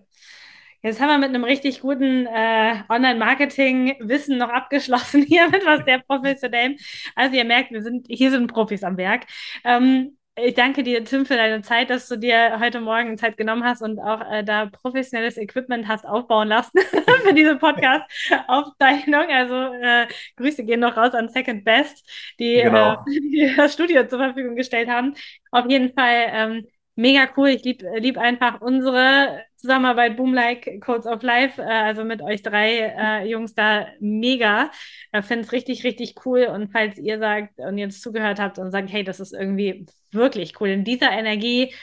[0.84, 6.00] Jetzt haben wir mit einem richtig guten äh, Online-Marketing-Wissen noch abgeschlossen hier mit was sehr
[6.00, 6.78] professionellem.
[7.16, 9.26] Also ihr merkt, wir sind hier sind Profis am Werk.
[9.64, 13.64] Ähm, ich danke dir, Tim, für deine Zeit, dass du dir heute Morgen Zeit genommen
[13.64, 16.80] hast und auch äh, da professionelles Equipment hast aufbauen lassen
[17.24, 19.26] für diese Podcast-Aufzeichnung.
[19.38, 22.08] Also äh, Grüße gehen noch raus an Second Best,
[22.40, 22.94] die, genau.
[22.94, 25.16] äh, die das Studio zur Verfügung gestellt haben.
[25.52, 27.50] Auf jeden Fall ähm, mega cool.
[27.50, 32.94] Ich liebe lieb einfach unsere Zusammenarbeit Boomlike Codes of Life, äh, also mit euch drei
[32.98, 34.72] äh, Jungs da mega.
[35.14, 36.46] Ich finde es richtig, richtig cool.
[36.46, 40.60] Und falls ihr sagt und jetzt zugehört habt und sagt, hey, das ist irgendwie wirklich
[40.60, 41.74] cool, in dieser Energie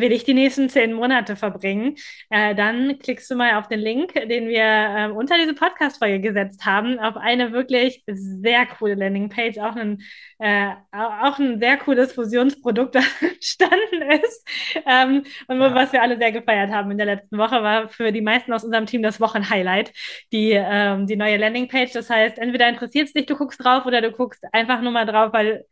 [0.00, 1.96] will ich die nächsten zehn Monate verbringen,
[2.30, 6.64] äh, dann klickst du mal auf den Link, den wir äh, unter diese Podcast-Folge gesetzt
[6.66, 10.02] haben, auf eine wirklich sehr coole Landingpage, auch ein,
[10.38, 14.48] äh, auch ein sehr cooles Fusionsprodukt, das entstanden ist.
[14.86, 15.74] Ähm, und ja.
[15.74, 18.64] was wir alle sehr gefeiert haben in der letzten Woche, war für die meisten aus
[18.64, 19.92] unserem Team das Wochenhighlight,
[20.32, 21.92] die, ähm, die neue Landingpage.
[21.92, 25.06] Das heißt, entweder interessiert es dich, du guckst drauf, oder du guckst einfach nur mal
[25.06, 25.64] drauf, weil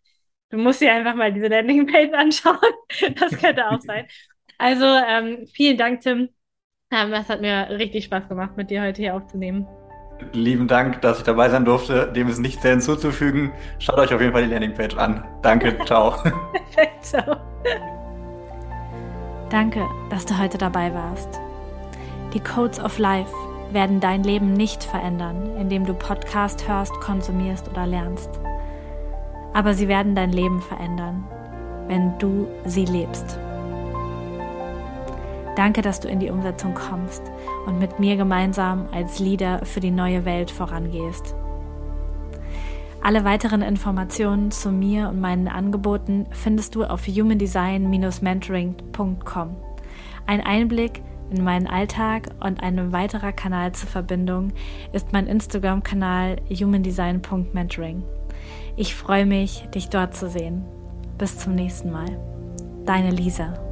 [0.52, 2.56] Du musst dir einfach mal diese Landingpage anschauen.
[3.18, 4.06] Das könnte auch sein.
[4.58, 6.28] Also ähm, vielen Dank, Tim.
[6.92, 9.66] Ähm, das hat mir richtig Spaß gemacht, mit dir heute hier aufzunehmen.
[10.32, 12.12] Lieben Dank, dass ich dabei sein durfte.
[12.12, 13.50] Dem ist nichts mehr hinzuzufügen.
[13.78, 15.24] Schaut euch auf jeden Fall die Landingpage an.
[15.40, 16.10] Danke, ciao.
[16.52, 17.36] Perfekt, ciao.
[19.48, 21.40] Danke, dass du heute dabei warst.
[22.34, 23.32] Die Codes of Life
[23.70, 28.38] werden dein Leben nicht verändern, indem du Podcast hörst, konsumierst oder lernst
[29.52, 31.24] aber sie werden dein Leben verändern,
[31.88, 33.38] wenn du sie lebst.
[35.56, 37.22] Danke, dass du in die Umsetzung kommst
[37.66, 41.34] und mit mir gemeinsam als Leader für die neue Welt vorangehst.
[43.02, 49.56] Alle weiteren Informationen zu mir und meinen Angeboten findest du auf humandesign-mentoring.com.
[50.24, 54.52] Ein Einblick in meinen Alltag und ein weiterer Kanal zur Verbindung
[54.92, 58.04] ist mein Instagram-Kanal humandesign.mentoring.
[58.76, 60.64] Ich freue mich, dich dort zu sehen.
[61.18, 62.18] Bis zum nächsten Mal.
[62.86, 63.71] Deine Lisa.